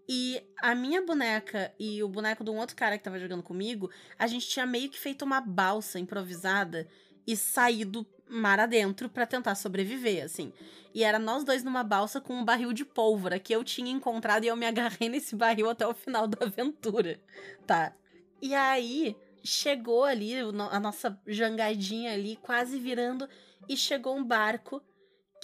E 0.07 0.41
a 0.57 0.73
minha 0.73 1.05
boneca 1.05 1.71
e 1.79 2.01
o 2.01 2.09
boneco 2.09 2.43
de 2.43 2.49
um 2.49 2.57
outro 2.57 2.75
cara 2.75 2.97
que 2.97 3.03
tava 3.03 3.19
jogando 3.19 3.43
comigo, 3.43 3.91
a 4.17 4.25
gente 4.25 4.47
tinha 4.47 4.65
meio 4.65 4.89
que 4.89 4.97
feito 4.99 5.23
uma 5.23 5.39
balsa 5.39 5.99
improvisada 5.99 6.87
e 7.27 7.37
saído 7.37 8.07
mar 8.29 8.59
adentro 8.59 9.09
pra 9.09 9.25
tentar 9.25 9.55
sobreviver, 9.55 10.23
assim. 10.23 10.53
E 10.93 11.03
era 11.03 11.19
nós 11.19 11.43
dois 11.43 11.63
numa 11.63 11.83
balsa 11.83 12.21
com 12.21 12.33
um 12.33 12.45
barril 12.45 12.73
de 12.73 12.85
pólvora 12.85 13.39
que 13.39 13.53
eu 13.53 13.63
tinha 13.63 13.91
encontrado 13.91 14.43
e 14.43 14.47
eu 14.47 14.55
me 14.55 14.65
agarrei 14.65 15.09
nesse 15.09 15.35
barril 15.35 15.69
até 15.69 15.85
o 15.87 15.93
final 15.93 16.27
da 16.27 16.45
aventura, 16.45 17.19
tá? 17.65 17.93
E 18.41 18.53
aí 18.55 19.15
chegou 19.43 20.03
ali 20.03 20.33
a 20.35 20.79
nossa 20.79 21.19
jangadinha 21.27 22.13
ali, 22.13 22.37
quase 22.37 22.79
virando, 22.79 23.27
e 23.67 23.75
chegou 23.75 24.15
um 24.15 24.23
barco 24.23 24.81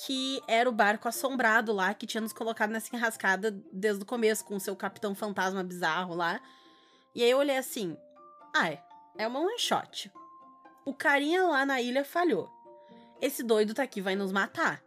que 0.05 0.41
era 0.47 0.69
o 0.69 0.73
barco 0.73 1.07
assombrado 1.07 1.71
lá, 1.71 1.93
que 1.93 2.05
tinha 2.05 2.21
nos 2.21 2.33
colocado 2.33 2.69
nessa 2.69 2.93
enrascada 2.95 3.51
desde 3.71 4.03
o 4.03 4.05
começo, 4.05 4.43
com 4.43 4.55
o 4.55 4.59
seu 4.59 4.75
capitão 4.75 5.15
fantasma 5.15 5.63
bizarro 5.63 6.13
lá. 6.13 6.41
E 7.13 7.23
aí 7.23 7.29
eu 7.29 7.37
olhei 7.37 7.57
assim: 7.57 7.97
ah, 8.53 8.69
é, 8.69 8.83
é 9.17 9.27
uma 9.27 9.39
one 9.39 9.57
shot. 9.57 10.11
O 10.85 10.93
carinha 10.93 11.43
lá 11.43 11.65
na 11.65 11.81
ilha 11.81 12.03
falhou. 12.03 12.54
Esse 13.21 13.43
doido 13.43 13.73
tá 13.73 13.83
aqui, 13.83 14.01
vai 14.01 14.15
nos 14.15 14.31
matar. 14.31 14.83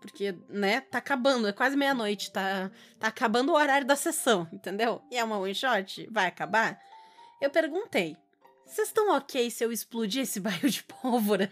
Porque, 0.00 0.34
né, 0.48 0.82
tá 0.82 0.98
acabando, 0.98 1.48
é 1.48 1.52
quase 1.52 1.76
meia-noite, 1.76 2.30
tá, 2.30 2.70
tá 2.98 3.08
acabando 3.08 3.50
o 3.50 3.56
horário 3.56 3.86
da 3.86 3.96
sessão, 3.96 4.48
entendeu? 4.52 5.02
E 5.10 5.16
é 5.16 5.24
uma 5.24 5.38
one 5.38 5.54
shot, 5.54 6.08
vai 6.10 6.26
acabar. 6.26 6.78
Eu 7.40 7.50
perguntei: 7.50 8.16
vocês 8.64 8.88
estão 8.88 9.14
ok 9.16 9.50
se 9.50 9.64
eu 9.64 9.72
explodir 9.72 10.22
esse 10.22 10.38
barril 10.40 10.68
de 10.68 10.82
pólvora? 10.84 11.50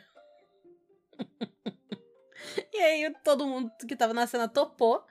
e 2.73 2.79
aí 2.79 3.15
todo 3.23 3.47
mundo 3.47 3.71
que 3.87 3.97
tava 3.97 4.13
na 4.13 4.27
cena 4.27 4.49
topou. 4.49 5.05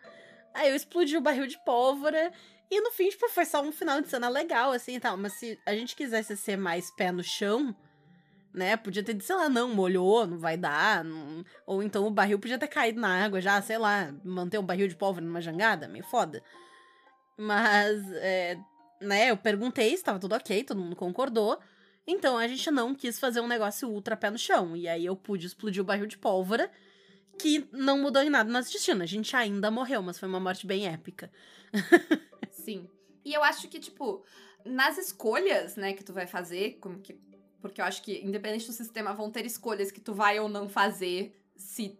Aí 0.53 0.69
eu 0.69 0.75
explodi 0.75 1.17
o 1.17 1.21
barril 1.21 1.47
de 1.47 1.57
pólvora. 1.65 2.31
E 2.69 2.81
no 2.81 2.91
fim, 2.91 3.09
tipo, 3.09 3.27
foi 3.29 3.45
só 3.45 3.61
um 3.61 3.71
final 3.71 4.01
de 4.01 4.09
cena 4.09 4.29
legal, 4.29 4.71
assim 4.71 4.95
e 4.95 4.99
tal. 4.99 5.17
Mas 5.17 5.33
se 5.33 5.59
a 5.65 5.75
gente 5.75 5.95
quisesse 5.95 6.35
ser 6.37 6.57
mais 6.57 6.91
pé 6.91 7.11
no 7.11 7.23
chão, 7.23 7.75
né? 8.53 8.77
Podia 8.77 9.03
ter 9.03 9.13
dito, 9.13 9.25
sei 9.25 9.35
lá, 9.35 9.49
não, 9.49 9.73
molhou, 9.73 10.27
não 10.27 10.37
vai 10.37 10.55
dar. 10.57 11.03
não- 11.03 11.43
Ou 11.65 11.81
então 11.83 12.05
o 12.05 12.11
barril 12.11 12.39
podia 12.39 12.57
ter 12.59 12.67
caído 12.67 12.99
na 13.01 13.23
água 13.25 13.41
já, 13.41 13.61
sei 13.61 13.77
lá, 13.77 14.13
manter 14.23 14.57
um 14.59 14.65
barril 14.65 14.87
de 14.87 14.95
pólvora 14.95 15.25
numa 15.25 15.41
jangada, 15.41 15.87
meio 15.87 16.03
foda. 16.05 16.43
Mas, 17.37 18.01
é, 18.13 18.57
né, 19.01 19.31
eu 19.31 19.37
perguntei 19.37 19.95
se 19.97 20.03
tava 20.03 20.19
tudo 20.19 20.35
ok, 20.35 20.63
todo 20.63 20.79
mundo 20.79 20.95
concordou. 20.95 21.59
Então 22.05 22.37
a 22.37 22.47
gente 22.47 22.69
não 22.69 22.93
quis 22.93 23.19
fazer 23.19 23.39
um 23.39 23.47
negócio 23.47 23.89
ultra 23.89 24.15
pé 24.17 24.29
no 24.29 24.37
chão. 24.37 24.75
E 24.75 24.87
aí 24.87 25.05
eu 25.05 25.15
pude 25.15 25.47
explodir 25.47 25.81
o 25.81 25.85
barril 25.85 26.05
de 26.05 26.17
pólvora, 26.17 26.69
que 27.39 27.67
não 27.71 27.97
mudou 28.01 28.21
em 28.21 28.29
nada 28.29 28.51
nosso 28.51 28.71
destino. 28.71 29.01
A 29.01 29.05
gente 29.07 29.35
ainda 29.35 29.71
morreu, 29.71 30.01
mas 30.01 30.19
foi 30.19 30.27
uma 30.29 30.39
morte 30.39 30.67
bem 30.67 30.87
épica. 30.87 31.31
Sim. 32.51 32.87
E 33.25 33.33
eu 33.33 33.43
acho 33.43 33.67
que, 33.69 33.79
tipo, 33.79 34.23
nas 34.65 34.97
escolhas, 34.97 35.75
né, 35.75 35.93
que 35.93 36.03
tu 36.03 36.13
vai 36.13 36.27
fazer, 36.27 36.77
como 36.79 36.99
que. 36.99 37.17
Porque 37.63 37.79
eu 37.79 37.85
acho 37.85 38.01
que, 38.01 38.19
independente 38.19 38.67
do 38.67 38.73
sistema, 38.73 39.13
vão 39.13 39.31
ter 39.31 39.45
escolhas 39.45 39.89
que 39.89 40.01
tu 40.01 40.13
vai 40.13 40.37
ou 40.37 40.49
não 40.49 40.67
fazer 40.67 41.33
se 41.55 41.97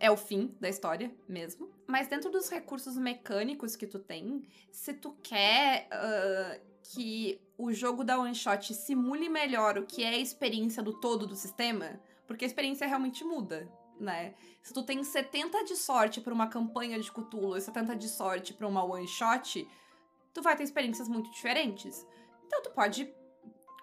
é 0.00 0.10
o 0.10 0.16
fim 0.16 0.56
da 0.60 0.68
história 0.68 1.14
mesmo. 1.28 1.70
Mas 1.86 2.08
dentro 2.08 2.32
dos 2.32 2.50
recursos 2.50 2.98
mecânicos 2.98 3.76
que 3.76 3.86
tu 3.86 4.00
tem, 4.00 4.42
se 4.72 4.92
tu 4.92 5.16
quer 5.22 5.88
uh, 5.92 6.60
que 6.82 7.40
o 7.56 7.72
jogo 7.72 8.02
da 8.02 8.18
One 8.18 8.34
Shot 8.34 8.74
simule 8.74 9.28
melhor 9.28 9.78
o 9.78 9.86
que 9.86 10.02
é 10.02 10.08
a 10.08 10.18
experiência 10.18 10.82
do 10.82 10.92
todo 10.92 11.28
do 11.28 11.36
sistema, 11.36 12.00
porque 12.26 12.44
a 12.44 12.48
experiência 12.48 12.84
realmente 12.84 13.22
muda, 13.22 13.70
né? 14.00 14.34
Se 14.64 14.74
tu 14.74 14.82
tem 14.82 15.04
70 15.04 15.64
de 15.64 15.76
sorte 15.76 16.20
para 16.20 16.34
uma 16.34 16.48
campanha 16.48 16.98
de 16.98 17.12
Cthulhu 17.12 17.56
e 17.56 17.60
70 17.60 17.94
de 17.94 18.08
sorte 18.08 18.52
para 18.52 18.66
uma 18.66 18.82
One 18.82 19.06
Shot, 19.06 19.64
tu 20.34 20.42
vai 20.42 20.56
ter 20.56 20.64
experiências 20.64 21.08
muito 21.08 21.30
diferentes. 21.30 22.04
Então 22.48 22.62
tu 22.62 22.70
pode 22.70 23.08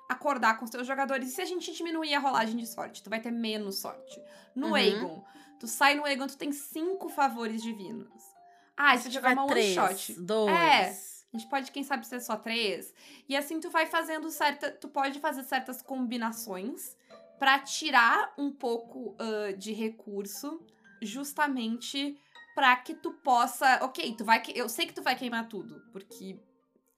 acordar 0.09 0.57
com 0.57 0.65
os 0.65 0.71
teus 0.71 0.85
jogadores. 0.85 1.29
E 1.29 1.31
se 1.31 1.41
a 1.41 1.45
gente 1.45 1.71
diminuir 1.73 2.13
a 2.13 2.19
rolagem 2.19 2.57
de 2.57 2.67
sorte, 2.67 3.01
tu 3.03 3.09
vai 3.09 3.19
ter 3.19 3.31
menos 3.31 3.79
sorte. 3.79 4.21
No 4.55 4.67
uhum. 4.67 4.75
Aegon, 4.75 5.23
tu 5.59 5.67
sai 5.67 5.95
no 5.95 6.05
Aegon, 6.05 6.27
tu 6.27 6.37
tem 6.37 6.51
cinco 6.51 7.09
favores 7.09 7.61
divinos. 7.61 8.35
Ah, 8.77 8.95
e 8.95 8.99
se, 8.99 9.09
jogar 9.09 9.33
uma 9.33 9.47
três, 9.47 9.77
one 9.77 9.97
shot. 9.97 10.13
Dois. 10.21 10.51
É. 10.51 10.89
A 11.33 11.37
gente 11.37 11.49
pode, 11.49 11.71
quem 11.71 11.83
sabe, 11.83 12.05
ser 12.05 12.21
só 12.21 12.37
três. 12.37 12.93
E 13.27 13.35
assim 13.35 13.59
tu 13.59 13.69
vai 13.69 13.85
fazendo 13.85 14.29
certa. 14.29 14.71
Tu 14.71 14.87
pode 14.87 15.19
fazer 15.19 15.43
certas 15.43 15.81
combinações 15.81 16.95
para 17.37 17.59
tirar 17.59 18.33
um 18.37 18.51
pouco 18.51 19.15
uh, 19.19 19.55
de 19.57 19.73
recurso, 19.73 20.61
justamente 21.01 22.17
para 22.53 22.75
que 22.77 22.93
tu 22.93 23.11
possa. 23.11 23.83
Ok, 23.83 24.15
tu 24.15 24.23
vai. 24.23 24.41
Eu 24.53 24.69
sei 24.69 24.85
que 24.85 24.93
tu 24.93 25.01
vai 25.01 25.15
queimar 25.15 25.47
tudo, 25.47 25.81
porque 25.91 26.39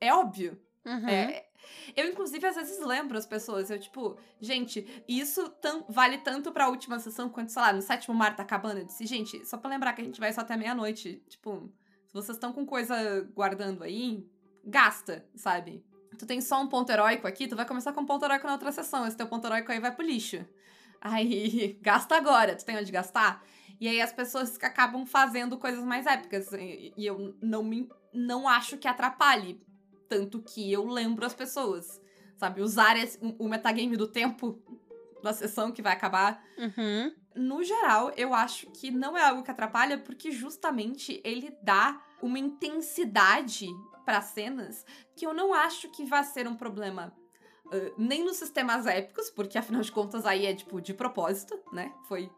é 0.00 0.14
óbvio. 0.14 0.60
Uhum. 0.88 1.08
É, 1.08 1.44
eu, 1.94 2.06
inclusive, 2.06 2.46
às 2.46 2.56
vezes 2.56 2.78
lembro 2.80 3.18
as 3.18 3.26
pessoas, 3.26 3.70
eu, 3.70 3.78
tipo, 3.78 4.16
gente, 4.40 4.86
isso 5.06 5.52
vale 5.88 6.18
tanto 6.18 6.52
pra 6.52 6.68
última 6.68 6.98
sessão 6.98 7.28
quanto, 7.28 7.52
sei 7.52 7.62
lá, 7.62 7.72
no 7.72 7.82
sétimo 7.82 8.14
mar 8.14 8.34
tá 8.34 8.42
acabando. 8.42 8.78
Eu 8.78 8.84
disse, 8.84 9.04
gente, 9.06 9.44
só 9.46 9.58
pra 9.58 9.70
lembrar 9.70 9.92
que 9.92 10.00
a 10.00 10.04
gente 10.04 10.20
vai 10.20 10.32
só 10.32 10.40
até 10.40 10.56
meia-noite. 10.56 11.22
Tipo, 11.28 11.70
se 12.06 12.14
vocês 12.14 12.36
estão 12.36 12.52
com 12.52 12.64
coisa 12.64 13.22
guardando 13.34 13.84
aí, 13.84 14.26
gasta, 14.64 15.26
sabe? 15.34 15.84
Tu 16.18 16.26
tem 16.26 16.40
só 16.40 16.60
um 16.60 16.68
ponto 16.68 16.90
heróico 16.90 17.26
aqui, 17.26 17.46
tu 17.46 17.56
vai 17.56 17.66
começar 17.66 17.92
com 17.92 18.00
um 18.00 18.06
ponto 18.06 18.24
heróico 18.24 18.46
na 18.46 18.54
outra 18.54 18.72
sessão. 18.72 19.06
Esse 19.06 19.16
teu 19.16 19.26
ponto 19.26 19.46
heróico 19.46 19.70
aí 19.70 19.78
vai 19.78 19.94
pro 19.94 20.04
lixo. 20.04 20.44
Aí, 21.00 21.78
gasta 21.82 22.16
agora, 22.16 22.56
tu 22.56 22.64
tem 22.64 22.76
onde 22.76 22.90
gastar? 22.90 23.44
E 23.80 23.86
aí 23.86 24.00
as 24.00 24.12
pessoas 24.12 24.56
acabam 24.62 25.06
fazendo 25.06 25.58
coisas 25.58 25.84
mais 25.84 26.06
épicas. 26.06 26.52
E, 26.52 26.92
e 26.96 27.06
eu 27.06 27.36
não 27.40 27.62
me 27.62 27.88
não 28.12 28.48
acho 28.48 28.78
que 28.78 28.88
atrapalhe. 28.88 29.60
Tanto 30.08 30.40
que 30.40 30.72
eu 30.72 30.86
lembro 30.86 31.26
as 31.26 31.34
pessoas, 31.34 32.00
sabe? 32.36 32.62
Usar 32.62 32.96
esse, 32.96 33.18
o 33.38 33.48
metagame 33.48 33.96
do 33.96 34.08
tempo 34.08 34.62
da 35.22 35.32
sessão 35.32 35.72
que 35.72 35.82
vai 35.82 35.92
acabar. 35.92 36.42
Uhum. 36.56 37.12
No 37.34 37.62
geral, 37.62 38.12
eu 38.16 38.34
acho 38.34 38.70
que 38.70 38.90
não 38.90 39.16
é 39.16 39.22
algo 39.22 39.42
que 39.42 39.50
atrapalha, 39.50 39.98
porque 39.98 40.30
justamente 40.30 41.20
ele 41.24 41.56
dá 41.62 42.00
uma 42.22 42.38
intensidade 42.38 43.68
para 44.04 44.22
cenas 44.22 44.84
que 45.14 45.26
eu 45.26 45.34
não 45.34 45.52
acho 45.52 45.88
que 45.90 46.04
vai 46.04 46.24
ser 46.24 46.48
um 46.48 46.56
problema. 46.56 47.14
Uh, 47.66 47.92
nem 47.98 48.24
nos 48.24 48.36
sistemas 48.36 48.86
épicos, 48.86 49.28
porque 49.28 49.58
afinal 49.58 49.82
de 49.82 49.92
contas 49.92 50.24
aí 50.24 50.46
é 50.46 50.54
tipo 50.54 50.80
de 50.80 50.94
propósito, 50.94 51.58
né? 51.72 51.92
Foi. 52.08 52.30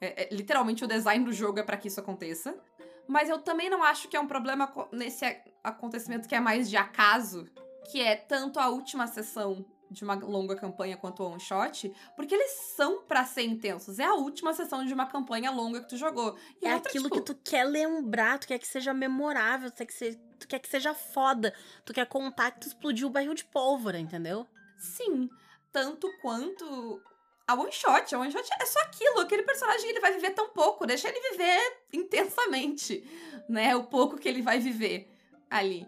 É, 0.00 0.24
é, 0.24 0.34
literalmente 0.34 0.84
o 0.84 0.88
design 0.88 1.24
do 1.24 1.32
jogo 1.32 1.60
é 1.60 1.62
para 1.62 1.76
que 1.76 1.86
isso 1.86 2.00
aconteça. 2.00 2.58
Mas 3.06 3.28
eu 3.28 3.38
também 3.38 3.70
não 3.70 3.82
acho 3.82 4.08
que 4.08 4.16
é 4.16 4.20
um 4.20 4.26
problema 4.26 4.72
nesse 4.90 5.24
acontecimento 5.62 6.28
que 6.28 6.34
é 6.34 6.40
mais 6.40 6.68
de 6.68 6.76
acaso, 6.76 7.46
que 7.90 8.00
é 8.00 8.16
tanto 8.16 8.58
a 8.58 8.68
última 8.68 9.06
sessão 9.06 9.64
de 9.92 10.02
uma 10.02 10.14
longa 10.14 10.56
campanha 10.56 10.96
quanto 10.96 11.22
o 11.22 11.30
one 11.30 11.40
shot, 11.40 11.92
porque 12.16 12.34
eles 12.34 12.50
são 12.74 13.02
para 13.02 13.24
ser 13.24 13.42
intensos. 13.42 13.98
É 13.98 14.04
a 14.04 14.14
última 14.14 14.54
sessão 14.54 14.84
de 14.84 14.92
uma 14.92 15.06
campanha 15.06 15.50
longa 15.50 15.80
que 15.80 15.88
tu 15.88 15.96
jogou. 15.96 16.36
E 16.60 16.66
é 16.66 16.74
outra, 16.74 16.88
aquilo 16.88 17.04
tipo... 17.04 17.16
que 17.16 17.22
tu 17.22 17.34
quer 17.44 17.64
lembrar, 17.64 18.38
tu 18.38 18.46
quer 18.46 18.58
que 18.58 18.66
seja 18.66 18.94
memorável, 18.94 19.70
tu 19.70 19.76
quer 19.76 19.86
que, 19.86 19.94
se... 19.94 20.18
tu 20.38 20.48
quer 20.48 20.58
que 20.58 20.68
seja 20.68 20.94
foda, 20.94 21.54
tu 21.84 21.92
quer 21.92 22.06
contar 22.06 22.52
que 22.52 22.60
tu 22.60 22.68
explodiu 22.68 23.08
o 23.08 23.10
barril 23.10 23.34
de 23.34 23.44
pólvora, 23.44 23.98
entendeu? 23.98 24.46
Sim, 24.78 25.28
tanto 25.70 26.10
quanto 26.22 27.00
a 27.46 27.54
one 27.54 27.70
shot. 27.70 28.14
A 28.14 28.18
one 28.18 28.32
shot 28.32 28.48
é 28.60 28.66
só 28.66 28.80
aquilo. 28.80 29.20
Aquele 29.20 29.42
personagem 29.42 29.90
ele 29.90 30.00
vai 30.00 30.12
viver 30.12 30.30
tão 30.30 30.48
pouco. 30.48 30.86
Deixa 30.86 31.08
ele 31.08 31.20
viver 31.30 31.82
intensamente, 31.92 33.04
né? 33.48 33.76
O 33.76 33.84
pouco 33.84 34.16
que 34.16 34.28
ele 34.28 34.42
vai 34.42 34.58
viver 34.58 35.08
ali. 35.52 35.86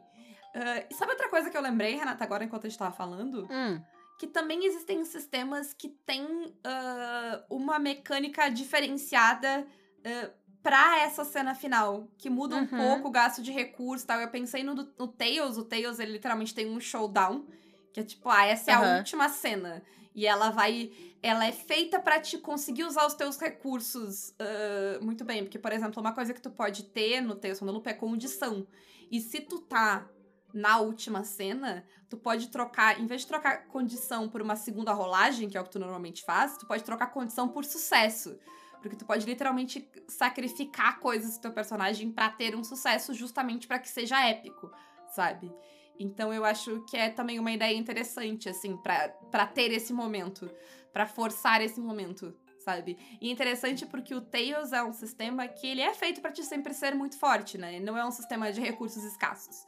Uh, 0.54 0.94
sabe 0.94 1.12
outra 1.12 1.28
coisa 1.28 1.50
que 1.50 1.56
eu 1.56 1.62
lembrei, 1.62 1.96
Renata, 1.96 2.22
agora 2.22 2.44
enquanto 2.44 2.66
a 2.66 2.68
gente 2.68 2.78
tava 2.78 2.94
falando? 2.94 3.48
Hum. 3.50 3.82
Que 4.18 4.26
também 4.28 4.64
existem 4.64 5.04
sistemas 5.04 5.74
que 5.74 5.88
têm 5.88 6.24
uh, 6.24 7.44
uma 7.50 7.78
mecânica 7.80 8.48
diferenciada 8.48 9.66
uh, 9.98 10.30
pra 10.62 11.00
essa 11.00 11.24
cena 11.24 11.54
final. 11.54 12.06
Que 12.16 12.30
muda 12.30 12.54
um 12.54 12.60
uhum. 12.60 12.66
pouco 12.66 13.08
o 13.08 13.10
gasto 13.10 13.42
de 13.42 13.50
recursos 13.50 14.04
e 14.04 14.06
tal. 14.06 14.20
Eu 14.20 14.28
pensei 14.28 14.62
no, 14.62 14.74
no 14.74 15.08
Tails. 15.08 15.58
O 15.58 15.64
Tails, 15.64 15.98
ele 15.98 16.12
literalmente 16.12 16.54
tem 16.54 16.70
um 16.70 16.78
showdown. 16.78 17.46
Que 17.92 18.00
é 18.00 18.04
tipo, 18.04 18.28
ah, 18.28 18.44
essa 18.44 18.70
é 18.70 18.74
a 18.74 18.96
última 18.98 19.28
cena. 19.28 19.82
E 20.14 20.26
ela 20.26 20.50
vai. 20.50 20.92
Ela 21.22 21.46
é 21.46 21.52
feita 21.52 21.98
para 21.98 22.20
te 22.20 22.38
conseguir 22.38 22.84
usar 22.84 23.06
os 23.06 23.14
teus 23.14 23.38
recursos 23.38 24.30
uh, 24.30 25.04
muito 25.04 25.24
bem. 25.24 25.42
Porque, 25.42 25.58
por 25.58 25.72
exemplo, 25.72 26.00
uma 26.00 26.12
coisa 26.12 26.32
que 26.32 26.40
tu 26.40 26.50
pode 26.50 26.84
ter 26.84 27.20
no 27.20 27.34
teu 27.34 27.54
Lupa 27.62 27.90
é 27.90 27.94
condição. 27.94 28.66
E 29.10 29.20
se 29.20 29.40
tu 29.40 29.60
tá 29.60 30.08
na 30.52 30.78
última 30.78 31.24
cena, 31.24 31.84
tu 32.08 32.16
pode 32.16 32.48
trocar, 32.48 33.00
em 33.00 33.06
vez 33.06 33.22
de 33.22 33.26
trocar 33.26 33.66
condição 33.66 34.28
por 34.28 34.40
uma 34.40 34.54
segunda 34.54 34.92
rolagem, 34.92 35.48
que 35.48 35.56
é 35.58 35.60
o 35.60 35.64
que 35.64 35.70
tu 35.70 35.80
normalmente 35.80 36.22
faz, 36.24 36.56
tu 36.56 36.64
pode 36.64 36.84
trocar 36.84 37.08
condição 37.08 37.48
por 37.48 37.64
sucesso. 37.64 38.38
Porque 38.80 38.96
tu 38.96 39.04
pode 39.04 39.26
literalmente 39.26 39.90
sacrificar 40.06 41.00
coisas 41.00 41.36
do 41.36 41.40
teu 41.40 41.52
personagem 41.52 42.12
para 42.12 42.30
ter 42.30 42.54
um 42.54 42.62
sucesso 42.62 43.12
justamente 43.14 43.66
para 43.66 43.80
que 43.80 43.88
seja 43.88 44.24
épico, 44.24 44.70
sabe? 45.08 45.52
Então 45.98 46.32
eu 46.32 46.44
acho 46.44 46.84
que 46.88 46.96
é 46.96 47.08
também 47.08 47.38
uma 47.38 47.52
ideia 47.52 47.76
interessante, 47.76 48.48
assim, 48.48 48.76
para 48.76 49.46
ter 49.46 49.72
esse 49.72 49.92
momento, 49.92 50.50
para 50.92 51.06
forçar 51.06 51.60
esse 51.60 51.80
momento, 51.80 52.34
sabe? 52.58 52.98
E 53.20 53.30
interessante 53.30 53.86
porque 53.86 54.14
o 54.14 54.20
Tails 54.20 54.72
é 54.72 54.82
um 54.82 54.92
sistema 54.92 55.46
que 55.46 55.66
ele 55.66 55.80
é 55.80 55.94
feito 55.94 56.20
para 56.20 56.32
te 56.32 56.42
sempre 56.42 56.74
ser 56.74 56.94
muito 56.94 57.18
forte, 57.18 57.56
né? 57.56 57.76
Ele 57.76 57.84
não 57.84 57.96
é 57.96 58.04
um 58.04 58.10
sistema 58.10 58.52
de 58.52 58.60
recursos 58.60 59.04
escassos. 59.04 59.64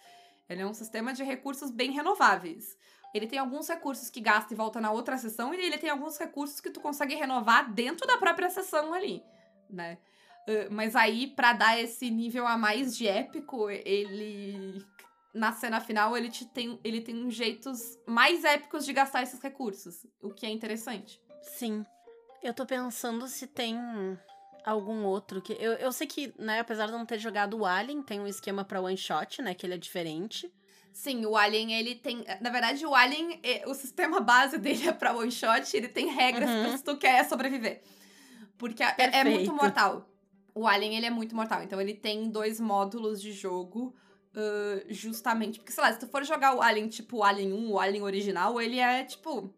Ele 0.48 0.62
é 0.62 0.66
um 0.66 0.74
sistema 0.74 1.12
de 1.12 1.22
recursos 1.24 1.70
bem 1.70 1.90
renováveis. 1.90 2.76
Ele 3.14 3.26
tem 3.26 3.38
alguns 3.38 3.68
recursos 3.68 4.10
que 4.10 4.20
gasta 4.20 4.52
e 4.52 4.56
volta 4.56 4.80
na 4.80 4.90
outra 4.90 5.16
sessão, 5.16 5.54
e 5.54 5.56
ele 5.56 5.78
tem 5.78 5.90
alguns 5.90 6.18
recursos 6.18 6.60
que 6.60 6.70
tu 6.70 6.80
consegue 6.80 7.14
renovar 7.14 7.72
dentro 7.72 8.06
da 8.06 8.18
própria 8.18 8.50
sessão 8.50 8.92
ali, 8.92 9.22
né? 9.70 9.98
Mas 10.70 10.94
aí, 10.94 11.26
para 11.26 11.52
dar 11.52 11.80
esse 11.80 12.08
nível 12.08 12.46
a 12.46 12.56
mais 12.56 12.96
de 12.96 13.08
épico, 13.08 13.68
ele 13.68 14.80
na 15.36 15.52
cena 15.52 15.80
final 15.80 16.16
ele, 16.16 16.30
te 16.30 16.46
tem, 16.46 16.80
ele 16.82 17.00
tem 17.00 17.30
jeitos 17.30 17.98
mais 18.06 18.44
épicos 18.44 18.84
de 18.84 18.92
gastar 18.92 19.22
esses 19.22 19.40
recursos, 19.40 20.06
o 20.22 20.30
que 20.30 20.46
é 20.46 20.50
interessante. 20.50 21.20
Sim. 21.42 21.84
Eu 22.42 22.54
tô 22.54 22.64
pensando 22.64 23.28
se 23.28 23.46
tem 23.46 23.76
algum 24.64 25.04
outro 25.04 25.40
que. 25.42 25.52
Eu, 25.54 25.74
eu 25.74 25.92
sei 25.92 26.06
que, 26.06 26.34
né, 26.38 26.60
apesar 26.60 26.86
de 26.86 26.92
não 26.92 27.06
ter 27.06 27.18
jogado 27.18 27.58
o 27.58 27.66
Alien, 27.66 28.02
tem 28.02 28.20
um 28.20 28.26
esquema 28.26 28.64
para 28.64 28.80
one 28.80 28.96
shot, 28.96 29.42
né? 29.42 29.54
Que 29.54 29.66
ele 29.66 29.74
é 29.74 29.78
diferente. 29.78 30.52
Sim, 30.92 31.26
o 31.26 31.36
Alien, 31.36 31.74
ele 31.74 31.94
tem. 31.94 32.24
Na 32.40 32.50
verdade, 32.50 32.86
o 32.86 32.94
Alien, 32.94 33.40
o 33.66 33.74
sistema 33.74 34.20
base 34.20 34.58
dele 34.58 34.88
é 34.88 34.92
pra 34.92 35.14
one 35.14 35.30
shot, 35.30 35.76
ele 35.76 35.88
tem 35.88 36.08
regras 36.08 36.48
uhum. 36.48 36.62
pra 36.62 36.76
se 36.78 36.84
tu 36.84 36.96
quer 36.96 37.24
sobreviver. 37.28 37.82
Porque 38.56 38.82
é, 38.82 38.94
é, 38.98 39.24
muito 39.24 39.52
mortal. 39.52 40.08
O 40.54 40.66
Alien, 40.66 40.96
ele 40.96 41.06
é 41.06 41.10
muito 41.10 41.36
mortal. 41.36 41.62
Então, 41.62 41.80
ele 41.80 41.92
tem 41.92 42.30
dois 42.30 42.58
módulos 42.58 43.20
de 43.20 43.32
jogo 43.32 43.94
Uh, 44.36 44.84
justamente. 44.92 45.58
Porque, 45.58 45.72
sei 45.72 45.82
lá, 45.82 45.92
se 45.92 45.98
tu 45.98 46.06
for 46.06 46.22
jogar 46.22 46.54
o 46.54 46.60
Alien, 46.60 46.88
tipo 46.88 47.18
o 47.18 47.24
Alien 47.24 47.54
1, 47.54 47.70
o 47.70 47.78
Alien 47.78 48.02
original, 48.02 48.60
ele 48.60 48.78
é 48.78 49.02
tipo. 49.02 49.52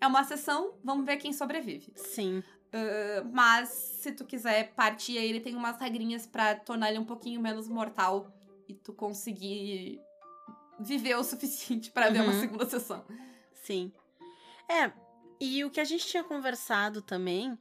É 0.00 0.06
uma 0.06 0.24
sessão, 0.24 0.74
vamos 0.82 1.04
ver 1.04 1.18
quem 1.18 1.32
sobrevive. 1.32 1.92
Sim. 1.94 2.38
Uh, 2.38 3.28
mas 3.32 3.68
se 3.68 4.12
tu 4.12 4.24
quiser 4.24 4.72
partir, 4.74 5.16
ele 5.16 5.40
tem 5.40 5.54
umas 5.54 5.78
regrinhas 5.78 6.26
para 6.26 6.56
tornar 6.56 6.90
ele 6.90 6.98
um 6.98 7.04
pouquinho 7.04 7.40
menos 7.40 7.68
mortal 7.68 8.34
e 8.68 8.74
tu 8.74 8.92
conseguir 8.92 10.00
viver 10.80 11.14
o 11.16 11.22
suficiente 11.24 11.90
para 11.90 12.08
uhum. 12.08 12.12
ver 12.12 12.20
uma 12.22 12.32
uhum. 12.32 12.40
segunda 12.40 12.66
sessão. 12.66 13.04
Sim. 13.62 13.92
É, 14.68 14.90
e 15.38 15.64
o 15.64 15.70
que 15.70 15.80
a 15.80 15.84
gente 15.84 16.06
tinha 16.06 16.24
conversado 16.24 17.00
também 17.00 17.56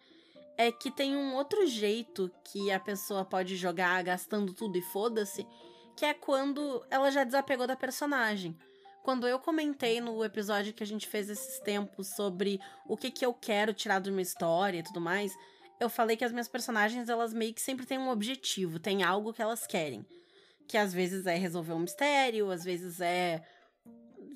é 0.58 0.71
que 0.71 0.89
tem 0.89 1.15
um 1.15 1.36
outro 1.36 1.67
jeito 1.67 2.32
que 2.45 2.71
a 2.71 2.80
pessoa 2.80 3.26
pode 3.26 3.56
jogar 3.56 4.02
gastando 4.04 4.54
tudo 4.54 4.78
e 4.78 4.82
foda-se, 4.82 5.45
que 5.95 6.06
é 6.06 6.13
quando 6.13 6.86
ela 6.89 7.12
já 7.12 7.23
desapegou 7.23 7.67
da 7.67 7.75
personagem. 7.75 8.58
Quando 9.03 9.27
eu 9.27 9.38
comentei 9.38 9.99
no 9.99 10.23
episódio 10.23 10.73
que 10.73 10.84
a 10.84 10.88
gente 10.88 11.08
fez 11.08 11.29
esses 11.29 11.60
tempos 11.60 12.15
sobre 12.15 12.60
o 12.88 12.95
que, 12.95 13.12
que 13.12 13.25
eu 13.25 13.34
quero 13.34 13.73
tirar 13.73 13.99
de 13.99 14.10
uma 14.10 14.21
história 14.21 14.79
e 14.79 14.84
tudo 14.84 15.01
mais, 15.01 15.34
eu 15.79 15.89
falei 15.89 16.15
que 16.15 16.23
as 16.23 16.32
minhas 16.32 16.47
personagens, 16.47 17.10
elas 17.10 17.34
meio 17.34 17.53
que 17.53 17.62
sempre 17.62 17.86
têm 17.86 17.97
um 17.97 18.10
objetivo, 18.10 18.79
tem 18.79 19.03
algo 19.03 19.34
que 19.34 19.41
elas 19.41 19.67
querem. 19.67 20.06
Que 20.67 20.77
às 20.77 20.93
vezes 20.93 21.25
é 21.25 21.36
resolver 21.36 21.73
um 21.73 21.79
mistério, 21.79 22.49
às 22.49 22.63
vezes 22.63 23.01
é, 23.01 23.43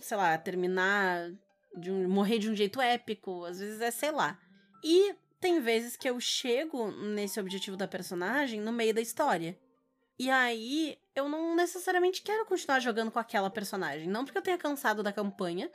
sei 0.01 0.17
lá, 0.17 0.37
terminar 0.37 1.31
de 1.77 1.89
um, 1.89 2.09
morrer 2.09 2.37
de 2.39 2.49
um 2.49 2.55
jeito 2.55 2.81
épico, 2.81 3.45
às 3.45 3.59
vezes 3.59 3.79
é, 3.79 3.89
sei 3.89 4.11
lá. 4.11 4.37
E 4.83 5.15
tem 5.39 5.61
vezes 5.61 5.95
que 5.95 6.09
eu 6.09 6.19
chego 6.19 6.91
nesse 6.91 7.39
objetivo 7.39 7.77
da 7.77 7.87
personagem 7.87 8.59
no 8.59 8.73
meio 8.73 8.93
da 8.93 9.01
história. 9.01 9.57
E 10.19 10.29
aí, 10.29 10.97
eu 11.15 11.29
não 11.29 11.55
necessariamente 11.55 12.21
quero 12.21 12.45
continuar 12.45 12.79
jogando 12.79 13.11
com 13.11 13.19
aquela 13.19 13.49
personagem. 13.49 14.07
Não 14.07 14.25
porque 14.25 14.37
eu 14.37 14.41
tenha 14.41 14.57
cansado 14.57 15.03
da 15.03 15.13
campanha, 15.13 15.69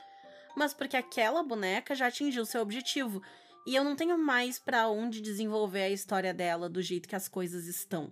mas 0.55 0.73
porque 0.73 0.97
aquela 0.97 1.41
boneca 1.43 1.95
já 1.95 2.07
atingiu 2.07 2.45
seu 2.45 2.61
objetivo. 2.61 3.21
E 3.65 3.75
eu 3.75 3.83
não 3.83 3.95
tenho 3.95 4.17
mais 4.17 4.59
para 4.59 4.89
onde 4.89 5.21
desenvolver 5.21 5.83
a 5.83 5.89
história 5.89 6.33
dela 6.33 6.67
do 6.67 6.81
jeito 6.81 7.07
que 7.07 7.15
as 7.15 7.29
coisas 7.29 7.67
estão. 7.67 8.11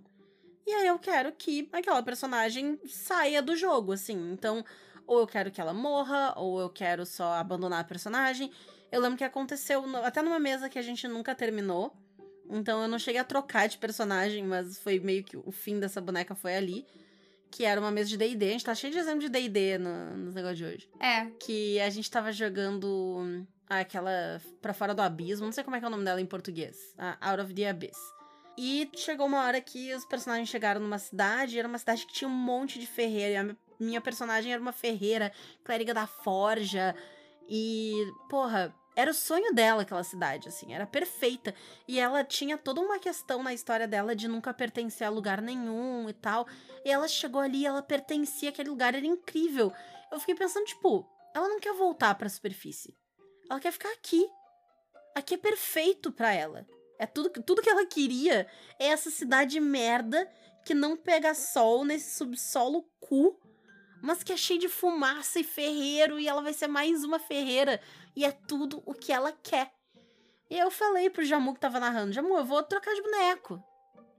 E 0.66 0.72
aí 0.72 0.86
eu 0.86 0.98
quero 0.98 1.32
que 1.32 1.68
aquela 1.72 2.02
personagem 2.02 2.80
saia 2.86 3.42
do 3.42 3.54
jogo, 3.54 3.92
assim. 3.92 4.32
Então, 4.32 4.64
ou 5.06 5.20
eu 5.20 5.26
quero 5.26 5.50
que 5.50 5.60
ela 5.60 5.74
morra, 5.74 6.32
ou 6.36 6.60
eu 6.60 6.70
quero 6.70 7.04
só 7.04 7.34
abandonar 7.34 7.80
a 7.80 7.84
personagem. 7.84 8.50
Eu 8.90 9.00
lembro 9.00 9.18
que 9.18 9.24
aconteceu 9.24 9.86
no, 9.86 9.98
até 9.98 10.22
numa 10.22 10.38
mesa 10.38 10.68
que 10.68 10.78
a 10.78 10.82
gente 10.82 11.06
nunca 11.08 11.34
terminou. 11.34 11.94
Então 12.52 12.82
eu 12.82 12.88
não 12.88 12.98
cheguei 12.98 13.20
a 13.20 13.24
trocar 13.24 13.66
de 13.66 13.78
personagem, 13.78 14.44
mas 14.44 14.78
foi 14.78 15.00
meio 15.00 15.24
que 15.24 15.36
o 15.36 15.50
fim 15.50 15.80
dessa 15.80 16.00
boneca 16.00 16.34
foi 16.34 16.54
ali. 16.54 16.86
Que 17.50 17.64
era 17.64 17.80
uma 17.80 17.90
mesa 17.90 18.10
de 18.10 18.16
DD. 18.16 18.46
A 18.46 18.50
gente 18.52 18.64
tá 18.64 18.74
cheio 18.74 18.92
de 18.92 18.98
exemplo 18.98 19.20
de 19.20 19.28
DD 19.28 19.78
no, 19.78 20.16
nos 20.16 20.34
negócios 20.34 20.58
de 20.58 20.64
hoje. 20.64 20.90
É. 21.00 21.26
Que 21.38 21.78
a 21.80 21.90
gente 21.90 22.10
tava 22.10 22.32
jogando 22.32 23.46
aquela 23.68 24.40
pra 24.60 24.72
fora 24.72 24.94
do 24.94 25.02
abismo. 25.02 25.46
Não 25.46 25.52
sei 25.52 25.64
como 25.64 25.76
é 25.76 25.78
que 25.78 25.84
é 25.84 25.88
o 25.88 25.90
nome 25.90 26.04
dela 26.04 26.20
em 26.20 26.26
português. 26.26 26.94
A 26.96 27.30
Out 27.30 27.42
of 27.42 27.54
the 27.54 27.68
Abyss. 27.68 27.98
E 28.56 28.90
chegou 28.94 29.26
uma 29.26 29.44
hora 29.44 29.60
que 29.60 29.94
os 29.94 30.04
personagens 30.04 30.48
chegaram 30.48 30.80
numa 30.80 30.98
cidade, 30.98 31.58
era 31.58 31.66
uma 31.66 31.78
cidade 31.78 32.06
que 32.06 32.12
tinha 32.12 32.28
um 32.28 32.34
monte 32.34 32.78
de 32.78 32.86
ferreira. 32.86 33.32
E 33.32 33.36
a 33.36 33.56
minha 33.80 34.00
personagem 34.00 34.52
era 34.52 34.60
uma 34.60 34.72
ferreira, 34.72 35.32
clériga 35.64 35.94
da 35.94 36.06
forja. 36.06 36.94
E, 37.48 37.92
porra, 38.28 38.74
era 38.94 39.10
o 39.10 39.14
sonho 39.14 39.54
dela 39.54 39.82
aquela 39.82 40.04
cidade, 40.04 40.48
assim, 40.48 40.74
era 40.74 40.86
perfeita. 40.86 41.54
E 41.88 41.98
ela 41.98 42.22
tinha 42.22 42.58
toda 42.58 42.80
uma 42.80 42.98
questão 42.98 43.42
na 43.42 43.54
história 43.54 43.88
dela 43.88 44.14
de 44.14 44.28
nunca 44.28 44.52
pertencer 44.52 45.06
a 45.06 45.10
lugar 45.10 45.40
nenhum 45.40 46.08
e 46.08 46.12
tal. 46.12 46.46
E 46.84 46.90
ela 46.90 47.08
chegou 47.08 47.40
ali, 47.40 47.64
ela 47.64 47.82
pertencia 47.82 48.50
àquele 48.50 48.68
lugar, 48.68 48.94
era 48.94 49.06
incrível. 49.06 49.72
Eu 50.10 50.20
fiquei 50.20 50.34
pensando, 50.34 50.66
tipo, 50.66 51.08
ela 51.34 51.48
não 51.48 51.58
quer 51.58 51.72
voltar 51.72 52.14
pra 52.14 52.28
superfície. 52.28 52.94
Ela 53.48 53.60
quer 53.60 53.72
ficar 53.72 53.92
aqui. 53.92 54.28
Aqui 55.14 55.34
é 55.34 55.38
perfeito 55.38 56.12
para 56.12 56.32
ela. 56.32 56.66
É 56.98 57.06
tudo, 57.06 57.30
tudo 57.42 57.62
que 57.62 57.70
ela 57.70 57.86
queria 57.86 58.46
é 58.78 58.86
essa 58.86 59.10
cidade 59.10 59.58
merda 59.58 60.30
que 60.64 60.74
não 60.74 60.96
pega 60.96 61.34
sol 61.34 61.84
nesse 61.84 62.16
subsolo 62.16 62.82
cu, 63.00 63.38
mas 64.00 64.22
que 64.22 64.32
é 64.32 64.36
cheio 64.36 64.60
de 64.60 64.68
fumaça 64.68 65.40
e 65.40 65.44
ferreiro 65.44 66.18
e 66.18 66.28
ela 66.28 66.42
vai 66.42 66.52
ser 66.52 66.66
mais 66.66 67.04
uma 67.04 67.18
ferreira 67.18 67.80
e 68.14 68.24
é 68.24 68.32
tudo 68.32 68.82
o 68.84 68.94
que 68.94 69.12
ela 69.12 69.32
quer. 69.32 69.72
E 70.50 70.58
eu 70.58 70.70
falei 70.70 71.08
pro 71.08 71.24
Jamu 71.24 71.54
que 71.54 71.60
tava 71.60 71.80
narrando: 71.80 72.12
Jamu, 72.12 72.36
eu 72.36 72.44
vou 72.44 72.62
trocar 72.62 72.94
de 72.94 73.02
boneco. 73.02 73.62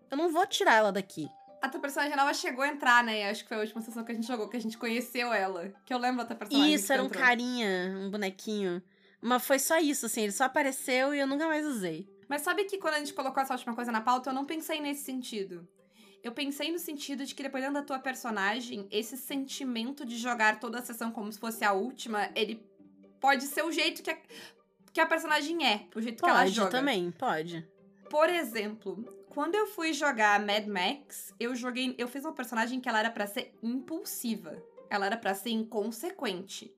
Eu 0.10 0.18
não 0.18 0.32
vou 0.32 0.46
tirar 0.46 0.76
ela 0.76 0.92
daqui. 0.92 1.30
A 1.62 1.70
tua 1.70 1.80
personagem 1.80 2.16
nova 2.16 2.34
chegou 2.34 2.64
a 2.64 2.68
entrar, 2.68 3.04
né? 3.04 3.30
Acho 3.30 3.44
que 3.44 3.48
foi 3.48 3.58
a 3.58 3.62
última 3.62 3.82
sessão 3.82 4.04
que 4.04 4.12
a 4.12 4.16
gente 4.16 4.28
jogou, 4.28 4.50
que 4.50 4.58
a 4.58 4.62
gente 4.62 4.78
conheceu 4.78 5.32
ela. 5.32 5.74
Que 5.86 5.94
eu 5.94 5.98
lembro 5.98 6.18
da 6.18 6.26
tua 6.26 6.36
personagem. 6.36 6.74
Isso, 6.74 6.92
era 6.92 7.02
um 7.02 7.06
entrou. 7.06 7.24
carinha, 7.24 7.96
um 7.98 8.12
bonequinho. 8.12 8.84
Mas 9.22 9.46
foi 9.46 9.58
só 9.58 9.80
isso, 9.80 10.06
assim, 10.06 10.24
ele 10.24 10.34
só 10.34 10.44
apareceu 10.44 11.16
e 11.16 11.20
eu 11.20 11.26
nunca 11.26 11.48
mais 11.48 11.66
usei. 11.66 12.06
Mas 12.28 12.42
sabe 12.42 12.66
que 12.66 12.78
quando 12.78 12.96
a 12.96 13.00
gente 13.00 13.14
colocou 13.14 13.42
essa 13.42 13.54
última 13.54 13.74
coisa 13.74 13.92
na 13.92 14.02
pauta, 14.02 14.30
eu 14.30 14.34
não 14.34 14.44
pensei 14.44 14.82
nesse 14.82 15.04
sentido. 15.04 15.66
Eu 16.22 16.32
pensei 16.32 16.72
no 16.72 16.80
sentido 16.80 17.26
de 17.26 17.34
que, 17.36 17.44
dependendo 17.44 17.74
da 17.74 17.84
tua 17.84 18.00
personagem, 18.00 18.88
esse 18.92 19.16
sentimento 19.16 20.06
de 20.06 20.18
jogar 20.18 20.60
toda 20.60 20.80
a 20.80 20.82
sessão 20.82 21.12
como 21.12 21.32
se 21.32 21.40
fosse 21.40 21.64
a 21.64 21.74
última, 21.74 22.30
ele 22.36 22.66
pode 23.24 23.46
ser 23.46 23.64
o 23.64 23.72
jeito 23.72 24.04
que 24.04 24.12
a, 24.12 24.18
que 24.92 25.00
a 25.00 25.06
personagem 25.06 25.66
é, 25.66 25.88
o 25.96 26.02
jeito 26.02 26.20
pode, 26.20 26.34
que 26.34 26.40
ela 26.40 26.46
joga. 26.48 26.72
Pode 26.72 26.78
também, 26.78 27.10
pode. 27.12 27.66
Por 28.10 28.30
exemplo, 28.30 29.02
quando 29.30 29.56
eu 29.56 29.66
fui 29.68 29.94
jogar 29.94 30.42
Mad 30.42 30.68
Max, 30.68 31.34
eu 31.40 31.56
joguei, 31.56 31.96
eu 31.98 32.10
fiz 32.10 32.26
uma 32.26 32.34
personagem 32.34 32.82
que 32.82 32.90
ela 32.90 33.00
era 33.00 33.10
para 33.10 33.26
ser 33.26 33.58
impulsiva. 33.64 34.62
Ela 34.90 35.06
era 35.06 35.16
para 35.16 35.34
ser 35.34 35.52
inconsequente, 35.52 36.76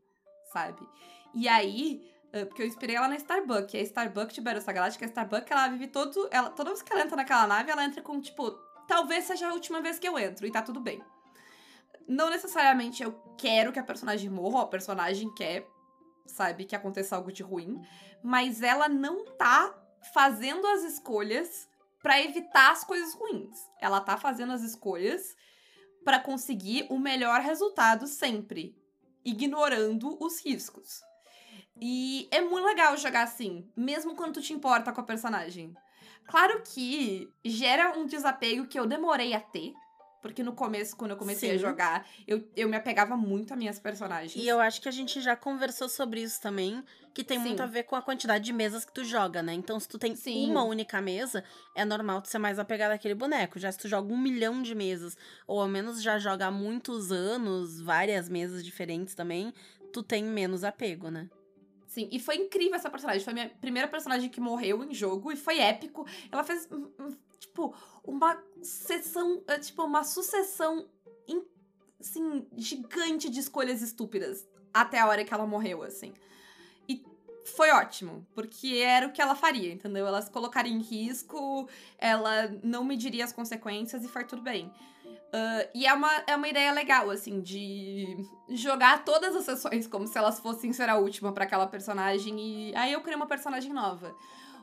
sabe? 0.54 0.88
E 1.34 1.48
aí, 1.48 2.08
porque 2.46 2.62
eu 2.62 2.68
inspirei 2.68 2.96
ela 2.96 3.08
na 3.08 3.16
Starbuck. 3.16 3.76
E 3.76 3.80
a 3.80 3.82
Starbuck 3.82 4.32
de 4.32 4.40
Battlestar 4.40 4.76
Galactica, 4.76 5.04
a 5.04 5.08
Starbuck, 5.08 5.52
ela 5.52 5.68
vive 5.70 5.88
todo. 5.88 6.30
Ela, 6.32 6.52
toda 6.52 6.70
vez 6.70 6.84
que 6.84 6.94
ela 6.94 7.02
entra 7.02 7.16
naquela 7.16 7.48
nave, 7.48 7.72
ela 7.72 7.84
entra 7.84 8.04
com, 8.04 8.22
tipo, 8.22 8.52
talvez 8.88 9.26
seja 9.26 9.50
a 9.50 9.54
última 9.54 9.82
vez 9.82 9.98
que 9.98 10.08
eu 10.08 10.18
entro, 10.20 10.46
e 10.46 10.52
tá 10.52 10.62
tudo 10.62 10.80
bem. 10.80 11.02
Não 12.08 12.30
necessariamente 12.30 13.02
eu 13.02 13.14
quero 13.36 13.74
que 13.74 13.80
a 13.80 13.84
personagem 13.84 14.30
morra, 14.30 14.58
ou 14.58 14.62
a 14.62 14.68
personagem 14.68 15.34
quer, 15.34 15.68
sabe, 16.26 16.66
que 16.66 16.76
aconteça 16.76 17.16
algo 17.16 17.32
de 17.32 17.44
ruim, 17.44 17.82
mas 18.24 18.62
ela 18.62 18.90
não 18.90 19.26
tá 19.38 19.74
fazendo 20.14 20.66
as 20.68 20.84
escolhas 20.84 21.68
para 22.02 22.22
evitar 22.22 22.72
as 22.72 22.84
coisas 22.84 23.14
ruins. 23.14 23.58
Ela 23.80 24.00
tá 24.00 24.18
fazendo 24.18 24.52
as 24.54 24.62
escolhas 24.62 25.36
para 26.04 26.20
conseguir 26.20 26.86
o 26.90 27.00
melhor 27.00 27.42
resultado 27.42 28.06
sempre, 28.06 28.78
ignorando 29.24 30.16
os 30.24 30.40
riscos. 30.46 31.02
E 31.82 32.28
é 32.32 32.42
muito 32.42 32.66
legal 32.66 32.96
jogar 32.96 33.24
assim, 33.24 33.68
mesmo 33.76 34.16
quando 34.16 34.36
tu 34.36 34.42
te 34.42 34.54
importa 34.54 34.92
com 34.92 35.02
a 35.02 35.06
personagem. 35.06 35.76
Claro 36.28 36.62
que 36.64 37.30
gera 37.44 37.98
um 37.98 38.06
desapego 38.06 38.68
que 38.68 38.80
eu 38.80 38.86
demorei 38.86 39.34
a 39.34 39.40
ter, 39.40 39.74
porque 40.26 40.42
no 40.42 40.54
começo, 40.54 40.96
quando 40.96 41.12
eu 41.12 41.18
comecei 41.18 41.50
Sim. 41.52 41.56
a 41.56 41.58
jogar, 41.60 42.08
eu, 42.26 42.50
eu 42.56 42.68
me 42.68 42.76
apegava 42.76 43.16
muito 43.16 43.54
a 43.54 43.56
minhas 43.56 43.78
personagens. 43.78 44.44
E 44.44 44.48
eu 44.48 44.60
acho 44.60 44.82
que 44.82 44.90
a 44.90 44.92
gente 44.92 45.22
já 45.22 45.36
conversou 45.36 45.88
sobre 45.88 46.20
isso 46.20 46.42
também, 46.42 46.84
que 47.14 47.24
tem 47.24 47.38
Sim. 47.38 47.46
muito 47.46 47.62
a 47.62 47.68
ver 47.68 47.84
com 47.84 47.96
a 47.96 48.02
quantidade 48.02 48.44
de 48.44 48.52
mesas 48.52 48.84
que 48.84 48.92
tu 48.92 49.04
joga, 49.04 49.44
né? 49.44 49.54
Então, 49.54 49.80
se 49.80 49.88
tu 49.88 50.00
tem 50.00 50.16
Sim. 50.16 50.50
uma 50.50 50.64
única 50.64 51.00
mesa, 51.00 51.44
é 51.76 51.86
normal 51.86 52.24
tu 52.24 52.28
ser 52.28 52.40
mais 52.40 52.58
apegado 52.58 52.92
àquele 52.92 53.14
boneco. 53.14 53.60
Já 53.60 53.72
se 53.72 53.78
tu 53.78 53.88
joga 53.88 54.12
um 54.12 54.18
milhão 54.18 54.64
de 54.64 54.74
mesas, 54.74 55.16
ou 55.46 55.62
ao 55.62 55.68
menos 55.68 56.02
já 56.02 56.18
joga 56.18 56.48
há 56.48 56.52
muitos 56.52 57.12
anos, 57.12 57.80
várias 57.80 58.28
mesas 58.28 58.66
diferentes 58.66 59.14
também, 59.14 59.54
tu 59.94 60.02
tem 60.02 60.24
menos 60.24 60.64
apego, 60.64 61.12
né? 61.12 61.30
Sim, 61.96 62.10
e 62.12 62.20
foi 62.20 62.36
incrível 62.36 62.76
essa 62.76 62.90
personagem. 62.90 63.24
Foi 63.24 63.32
a 63.32 63.34
minha 63.34 63.50
primeira 63.50 63.88
personagem 63.88 64.30
que 64.30 64.42
morreu 64.42 64.84
em 64.84 64.94
jogo 64.94 65.32
e 65.32 65.38
foi 65.38 65.60
épico. 65.60 66.06
Ela 66.30 66.44
fez, 66.44 66.68
tipo, 67.40 67.74
uma 68.04 68.38
sessão, 68.62 69.42
é, 69.48 69.58
tipo, 69.60 69.82
uma 69.82 70.04
sucessão, 70.04 70.90
assim, 71.98 72.46
gigante 72.58 73.30
de 73.30 73.40
escolhas 73.40 73.82
estúpidas 73.82 74.46
até 74.74 75.00
a 75.00 75.08
hora 75.08 75.24
que 75.24 75.34
ela 75.34 75.48
morreu, 75.48 75.84
assim. 75.84 76.14
E 76.86 77.02
foi 77.46 77.72
ótimo, 77.72 78.28
porque 78.36 78.76
era 78.86 79.08
o 79.08 79.14
que 79.14 79.22
ela 79.22 79.34
faria, 79.34 79.72
entendeu? 79.72 80.06
Ela 80.06 80.22
se 80.22 80.30
colocaria 80.30 80.74
em 80.74 80.82
risco, 80.82 81.70
ela 81.98 82.54
não 82.62 82.84
mediria 82.84 83.24
as 83.24 83.32
consequências 83.32 84.04
e 84.04 84.10
foi 84.10 84.26
tudo 84.26 84.42
bem. 84.42 84.70
Uh, 85.36 85.70
e 85.74 85.86
é 85.86 85.94
uma, 85.94 86.24
é 86.28 86.34
uma 86.34 86.48
ideia 86.48 86.72
legal, 86.72 87.10
assim, 87.10 87.42
de 87.42 88.26
jogar 88.48 89.04
todas 89.04 89.36
as 89.36 89.44
sessões 89.44 89.86
como 89.86 90.08
se 90.08 90.18
elas 90.18 90.40
fossem 90.40 90.72
ser 90.72 90.88
a 90.88 90.96
última 90.96 91.34
para 91.34 91.44
aquela 91.44 91.68
personagem. 91.68 92.40
E 92.70 92.76
aí 92.76 92.94
eu 92.94 93.02
criei 93.02 93.18
uma 93.18 93.28
personagem 93.28 93.74
nova. 93.74 94.16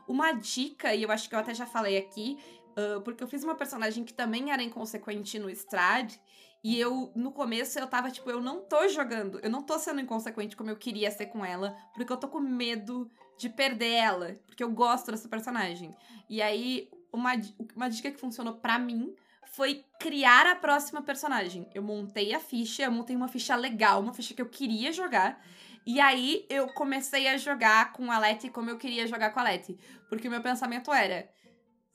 Uma 0.07 0.31
dica, 0.31 0.95
e 0.95 1.03
eu 1.03 1.11
acho 1.11 1.29
que 1.29 1.35
eu 1.35 1.39
até 1.39 1.53
já 1.53 1.67
falei 1.67 1.95
aqui, 1.95 2.39
uh, 2.71 2.99
porque 3.01 3.23
eu 3.23 3.27
fiz 3.27 3.43
uma 3.43 3.53
personagem 3.53 4.03
que 4.03 4.15
também 4.15 4.51
era 4.51 4.63
inconsequente 4.63 5.37
no 5.37 5.47
Strad. 5.51 6.15
E 6.63 6.79
eu, 6.79 7.11
no 7.15 7.31
começo, 7.31 7.77
eu 7.77 7.85
tava 7.85 8.09
tipo, 8.09 8.31
eu 8.31 8.41
não 8.41 8.61
tô 8.61 8.87
jogando, 8.87 9.39
eu 9.43 9.51
não 9.51 9.61
tô 9.61 9.77
sendo 9.77 10.01
inconsequente 10.01 10.55
como 10.55 10.71
eu 10.71 10.77
queria 10.77 11.11
ser 11.11 11.27
com 11.27 11.45
ela, 11.45 11.77
porque 11.93 12.11
eu 12.11 12.17
tô 12.17 12.27
com 12.27 12.39
medo 12.39 13.11
de 13.37 13.47
perder 13.47 13.91
ela, 13.91 14.35
porque 14.47 14.63
eu 14.63 14.71
gosto 14.71 15.11
dessa 15.11 15.29
personagem. 15.29 15.95
E 16.27 16.41
aí, 16.41 16.89
uma, 17.11 17.33
uma 17.75 17.89
dica 17.89 18.09
que 18.09 18.19
funcionou 18.19 18.55
para 18.55 18.79
mim 18.79 19.13
foi 19.51 19.83
criar 19.99 20.47
a 20.47 20.55
próxima 20.55 21.01
personagem. 21.01 21.67
Eu 21.73 21.83
montei 21.83 22.33
a 22.33 22.39
ficha, 22.39 22.83
eu 22.83 22.91
montei 22.91 23.15
uma 23.15 23.27
ficha 23.27 23.55
legal, 23.55 24.01
uma 24.01 24.13
ficha 24.13 24.33
que 24.33 24.41
eu 24.41 24.49
queria 24.49 24.91
jogar. 24.91 25.39
E 25.85 25.99
aí 25.99 26.45
eu 26.49 26.67
comecei 26.67 27.27
a 27.27 27.37
jogar 27.37 27.93
com 27.93 28.11
a 28.11 28.17
Letty 28.17 28.49
como 28.49 28.69
eu 28.69 28.77
queria 28.77 29.05
jogar 29.05 29.31
com 29.31 29.39
a 29.39 29.43
Letty. 29.43 29.77
Porque 30.09 30.27
o 30.27 30.31
meu 30.31 30.41
pensamento 30.41 30.91
era: 30.91 31.29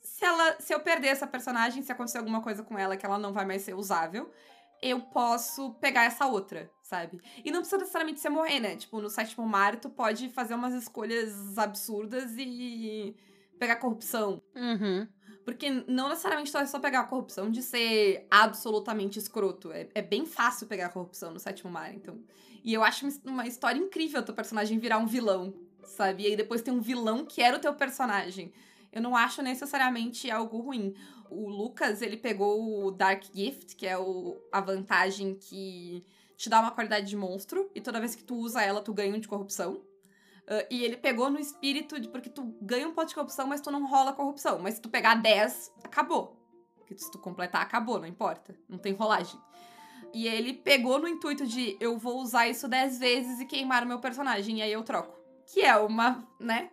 se, 0.01 0.23
ela, 0.23 0.59
se 0.59 0.73
eu 0.73 0.79
perder 0.79 1.07
essa 1.07 1.27
personagem, 1.27 1.81
se 1.81 1.91
acontecer 1.91 2.19
alguma 2.19 2.41
coisa 2.41 2.63
com 2.63 2.77
ela 2.77 2.95
que 2.95 3.05
ela 3.05 3.17
não 3.17 3.33
vai 3.33 3.45
mais 3.45 3.63
ser 3.63 3.73
usável, 3.73 4.31
eu 4.81 5.01
posso 5.01 5.73
pegar 5.75 6.05
essa 6.05 6.25
outra, 6.25 6.71
sabe? 6.81 7.19
E 7.43 7.51
não 7.51 7.59
precisa 7.59 7.79
necessariamente 7.79 8.19
ser 8.19 8.29
morrer, 8.29 8.59
né? 8.59 8.75
Tipo, 8.75 9.01
no 9.01 9.09
sétimo 9.09 9.45
mar, 9.45 9.75
tu 9.77 9.89
pode 9.89 10.29
fazer 10.29 10.53
umas 10.53 10.73
escolhas 10.73 11.57
absurdas 11.57 12.31
e 12.37 13.15
pegar 13.59 13.75
corrupção. 13.75 14.41
Uhum. 14.55 15.07
Porque 15.49 15.83
não 15.87 16.09
necessariamente 16.09 16.55
é 16.55 16.65
só 16.67 16.79
pegar 16.79 16.99
a 16.99 17.03
corrupção 17.05 17.49
de 17.49 17.63
ser 17.63 18.27
absolutamente 18.29 19.17
escroto. 19.17 19.71
É, 19.71 19.87
é 19.95 20.01
bem 20.01 20.23
fácil 20.23 20.67
pegar 20.67 20.85
a 20.85 20.89
corrupção 20.89 21.31
no 21.31 21.39
sétimo 21.39 21.71
mar, 21.71 21.91
então. 21.91 22.19
E 22.63 22.71
eu 22.71 22.83
acho 22.83 23.07
uma 23.25 23.47
história 23.47 23.79
incrível 23.79 24.21
teu 24.21 24.35
personagem 24.35 24.77
virar 24.77 24.99
um 24.99 25.07
vilão, 25.07 25.51
sabe? 25.83 26.23
E 26.23 26.27
aí 26.27 26.35
depois 26.35 26.61
tem 26.61 26.71
um 26.71 26.79
vilão 26.79 27.25
que 27.25 27.41
era 27.41 27.57
o 27.57 27.59
teu 27.59 27.73
personagem. 27.73 28.53
Eu 28.91 29.01
não 29.01 29.15
acho 29.15 29.41
necessariamente 29.41 30.29
algo 30.29 30.59
ruim. 30.59 30.93
O 31.31 31.49
Lucas, 31.49 32.03
ele 32.03 32.17
pegou 32.17 32.85
o 32.85 32.91
Dark 32.91 33.23
Gift, 33.33 33.75
que 33.75 33.87
é 33.87 33.97
o, 33.97 34.37
a 34.51 34.61
vantagem 34.61 35.33
que 35.33 36.05
te 36.37 36.47
dá 36.47 36.59
uma 36.59 36.71
qualidade 36.71 37.07
de 37.07 37.15
monstro, 37.15 37.71
e 37.73 37.81
toda 37.81 37.99
vez 37.99 38.13
que 38.13 38.23
tu 38.23 38.35
usa 38.35 38.61
ela, 38.61 38.81
tu 38.81 38.93
ganha 38.93 39.15
um 39.15 39.19
de 39.19 39.27
corrupção. 39.27 39.81
Uh, 40.49 40.65
e 40.71 40.83
ele 40.83 40.97
pegou 40.97 41.29
no 41.29 41.39
espírito 41.39 41.99
de 41.99 42.09
porque 42.09 42.29
tu 42.29 42.55
ganha 42.59 42.87
um 42.87 42.93
ponto 42.93 43.09
de 43.09 43.13
corrupção, 43.13 43.45
mas 43.45 43.61
tu 43.61 43.69
não 43.69 43.85
rola 43.85 44.13
corrupção. 44.13 44.57
Mas 44.57 44.75
se 44.75 44.81
tu 44.81 44.89
pegar 44.89 45.13
10, 45.13 45.71
acabou. 45.83 46.35
Porque 46.75 46.97
se 46.97 47.11
tu 47.11 47.19
completar, 47.19 47.61
acabou, 47.61 47.99
não 47.99 48.07
importa. 48.07 48.55
Não 48.67 48.79
tem 48.79 48.93
rolagem. 48.93 49.39
E 50.11 50.27
ele 50.27 50.53
pegou 50.53 50.99
no 50.99 51.07
intuito 51.07 51.45
de 51.45 51.77
eu 51.79 51.97
vou 51.99 52.19
usar 52.19 52.47
isso 52.47 52.67
10 52.67 52.97
vezes 52.97 53.39
e 53.39 53.45
queimar 53.45 53.83
o 53.83 53.87
meu 53.87 53.99
personagem, 53.99 54.57
e 54.57 54.61
aí 54.63 54.71
eu 54.71 54.83
troco. 54.83 55.15
Que 55.45 55.61
é 55.61 55.75
uma, 55.75 56.27
né? 56.39 56.71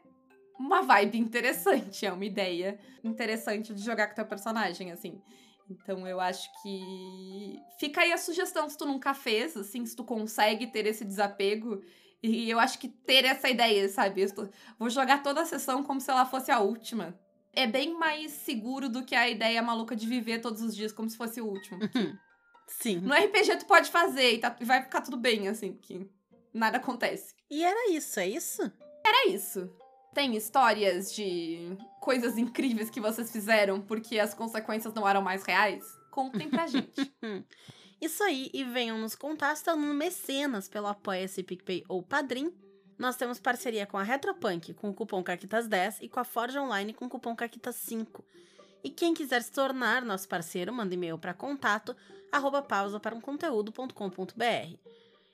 Uma 0.59 0.81
vibe 0.81 1.19
interessante, 1.19 2.07
é 2.07 2.13
uma 2.13 2.25
ideia 2.25 2.79
interessante 3.05 3.75
de 3.75 3.83
jogar 3.83 4.09
com 4.09 4.15
teu 4.15 4.25
personagem, 4.25 4.91
assim. 4.91 5.21
Então 5.69 6.07
eu 6.07 6.21
acho 6.21 6.49
que 6.63 7.61
fica 7.79 8.01
aí 8.01 8.13
a 8.13 8.19
sugestão 8.19 8.69
se 8.69 8.79
tu 8.79 8.87
nunca 8.87 9.13
fez, 9.13 9.57
assim, 9.57 9.85
se 9.85 9.95
tu 9.95 10.05
consegue 10.05 10.67
ter 10.69 10.87
esse 10.87 11.05
desapego. 11.05 11.83
E 12.23 12.51
eu 12.51 12.59
acho 12.59 12.79
que 12.79 12.89
ter 12.89 13.25
essa 13.25 13.49
ideia, 13.49 13.89
sabe? 13.89 14.23
Eu 14.23 14.51
vou 14.79 14.91
jogar 14.91 15.23
toda 15.23 15.43
a 15.43 15.47
sessão 15.47 15.83
como 15.83 16.01
se 16.01 16.11
ela 16.11 16.25
fosse 16.27 16.51
a 16.51 16.59
última. 16.59 17.19
É 17.53 17.67
bem 17.67 17.95
mais 17.99 18.33
seguro 18.33 18.89
do 18.89 19.05
que 19.05 19.15
a 19.15 19.29
ideia 19.29 19.63
maluca 19.63 19.95
de 19.97 20.07
viver 20.07 20.41
todos 20.41 20.61
os 20.61 20.75
dias 20.75 20.93
como 20.93 21.09
se 21.09 21.17
fosse 21.17 21.41
o 21.41 21.47
último. 21.47 21.79
Sim. 22.67 22.99
No 23.01 23.15
RPG 23.15 23.57
tu 23.59 23.67
pode 23.67 23.91
fazer 23.91 24.35
e, 24.35 24.39
tá, 24.39 24.55
e 24.61 24.65
vai 24.65 24.83
ficar 24.83 25.01
tudo 25.01 25.17
bem, 25.17 25.49
assim, 25.49 25.75
que 25.75 26.07
nada 26.53 26.79
acontece. 26.79 27.35
E 27.51 27.63
era 27.63 27.91
isso, 27.91 28.19
é 28.19 28.29
isso? 28.29 28.63
Era 29.05 29.29
isso. 29.29 29.71
Tem 30.13 30.35
histórias 30.35 31.15
de 31.15 31.77
coisas 32.01 32.37
incríveis 32.39 32.91
que 32.91 33.01
vocês 33.01 33.31
fizeram 33.31 33.81
porque 33.81 34.19
as 34.19 34.35
consequências 34.35 34.93
não 34.95 35.07
eram 35.09 35.23
mais 35.23 35.45
reais? 35.45 35.85
Contem 36.11 36.49
pra 36.49 36.67
gente. 36.67 37.15
Isso 38.01 38.23
aí, 38.23 38.51
e 38.53 38.63
venham 38.63 38.99
nos 38.99 39.15
contar 39.15 39.55
estando 39.55 39.81
no 39.81 39.95
Mecenas 39.95 40.69
pelo 40.69 40.87
Apoia-se 40.87 41.43
PicPay 41.43 41.85
ou 41.89 42.03
Padrim. 42.03 42.53
Nós 42.99 43.17
temos 43.17 43.39
parceria 43.39 43.87
com 43.87 43.97
a 43.97 44.03
Retropunk 44.03 44.75
com 44.75 44.91
o 44.91 44.95
cupom 44.95 45.23
CAQUITAS10 45.25 45.99
e 46.03 46.09
com 46.09 46.21
a 46.21 46.25
Forge 46.25 46.59
Online 46.59 46.93
com 46.93 47.07
o 47.07 47.09
cupom 47.09 47.35
CAQUITAS5. 47.35 48.23
E 48.85 48.91
quem 48.91 49.15
quiser 49.15 49.43
se 49.43 49.51
tornar 49.51 50.05
nosso 50.05 50.29
parceiro, 50.29 50.73
manda 50.73 50.95
e-mail 50.95 51.19
para 51.19 51.35
contato 51.35 51.97
arroba 52.31 52.63
pausa 52.63 53.01
para 53.01 53.15
um 53.15 53.21
conteúdo.com.br. 53.21 54.79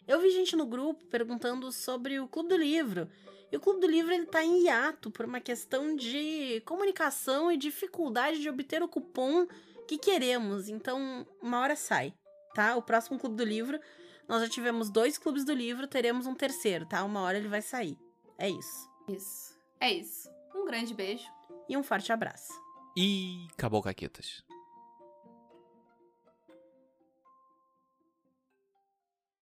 Eu 0.06 0.20
vi 0.20 0.30
gente 0.30 0.56
no 0.56 0.66
grupo 0.66 1.04
perguntando 1.06 1.70
sobre 1.72 2.20
o 2.20 2.28
Clube 2.28 2.48
do 2.48 2.56
Livro. 2.56 3.08
E 3.50 3.56
o 3.56 3.60
Clube 3.60 3.80
do 3.80 3.86
Livro 3.86 4.12
ele 4.12 4.26
tá 4.26 4.42
em 4.42 4.64
hiato 4.64 5.10
por 5.10 5.26
uma 5.26 5.40
questão 5.40 5.94
de 5.94 6.62
comunicação 6.64 7.52
e 7.52 7.56
dificuldade 7.56 8.40
de 8.40 8.48
obter 8.48 8.82
o 8.82 8.88
cupom 8.88 9.46
que 9.86 9.98
queremos. 9.98 10.68
Então, 10.68 11.26
uma 11.40 11.60
hora 11.60 11.76
sai, 11.76 12.14
tá? 12.54 12.76
O 12.76 12.82
próximo 12.82 13.18
Clube 13.18 13.36
do 13.36 13.44
Livro, 13.44 13.80
nós 14.28 14.42
já 14.42 14.48
tivemos 14.48 14.90
dois 14.90 15.18
clubes 15.18 15.44
do 15.44 15.52
livro, 15.52 15.86
teremos 15.86 16.26
um 16.26 16.34
terceiro, 16.34 16.86
tá? 16.86 17.04
Uma 17.04 17.20
hora 17.20 17.38
ele 17.38 17.48
vai 17.48 17.62
sair. 17.62 17.98
É 18.38 18.48
isso. 18.48 18.90
Isso. 19.08 19.54
É 19.80 19.92
isso. 19.92 20.30
Um 20.54 20.64
grande 20.64 20.94
beijo. 20.94 21.24
E 21.68 21.76
um 21.76 21.82
forte 21.82 22.12
abraço. 22.12 22.52
E 22.96 23.46
acabou, 23.52 23.82
Caquetas. 23.82 24.44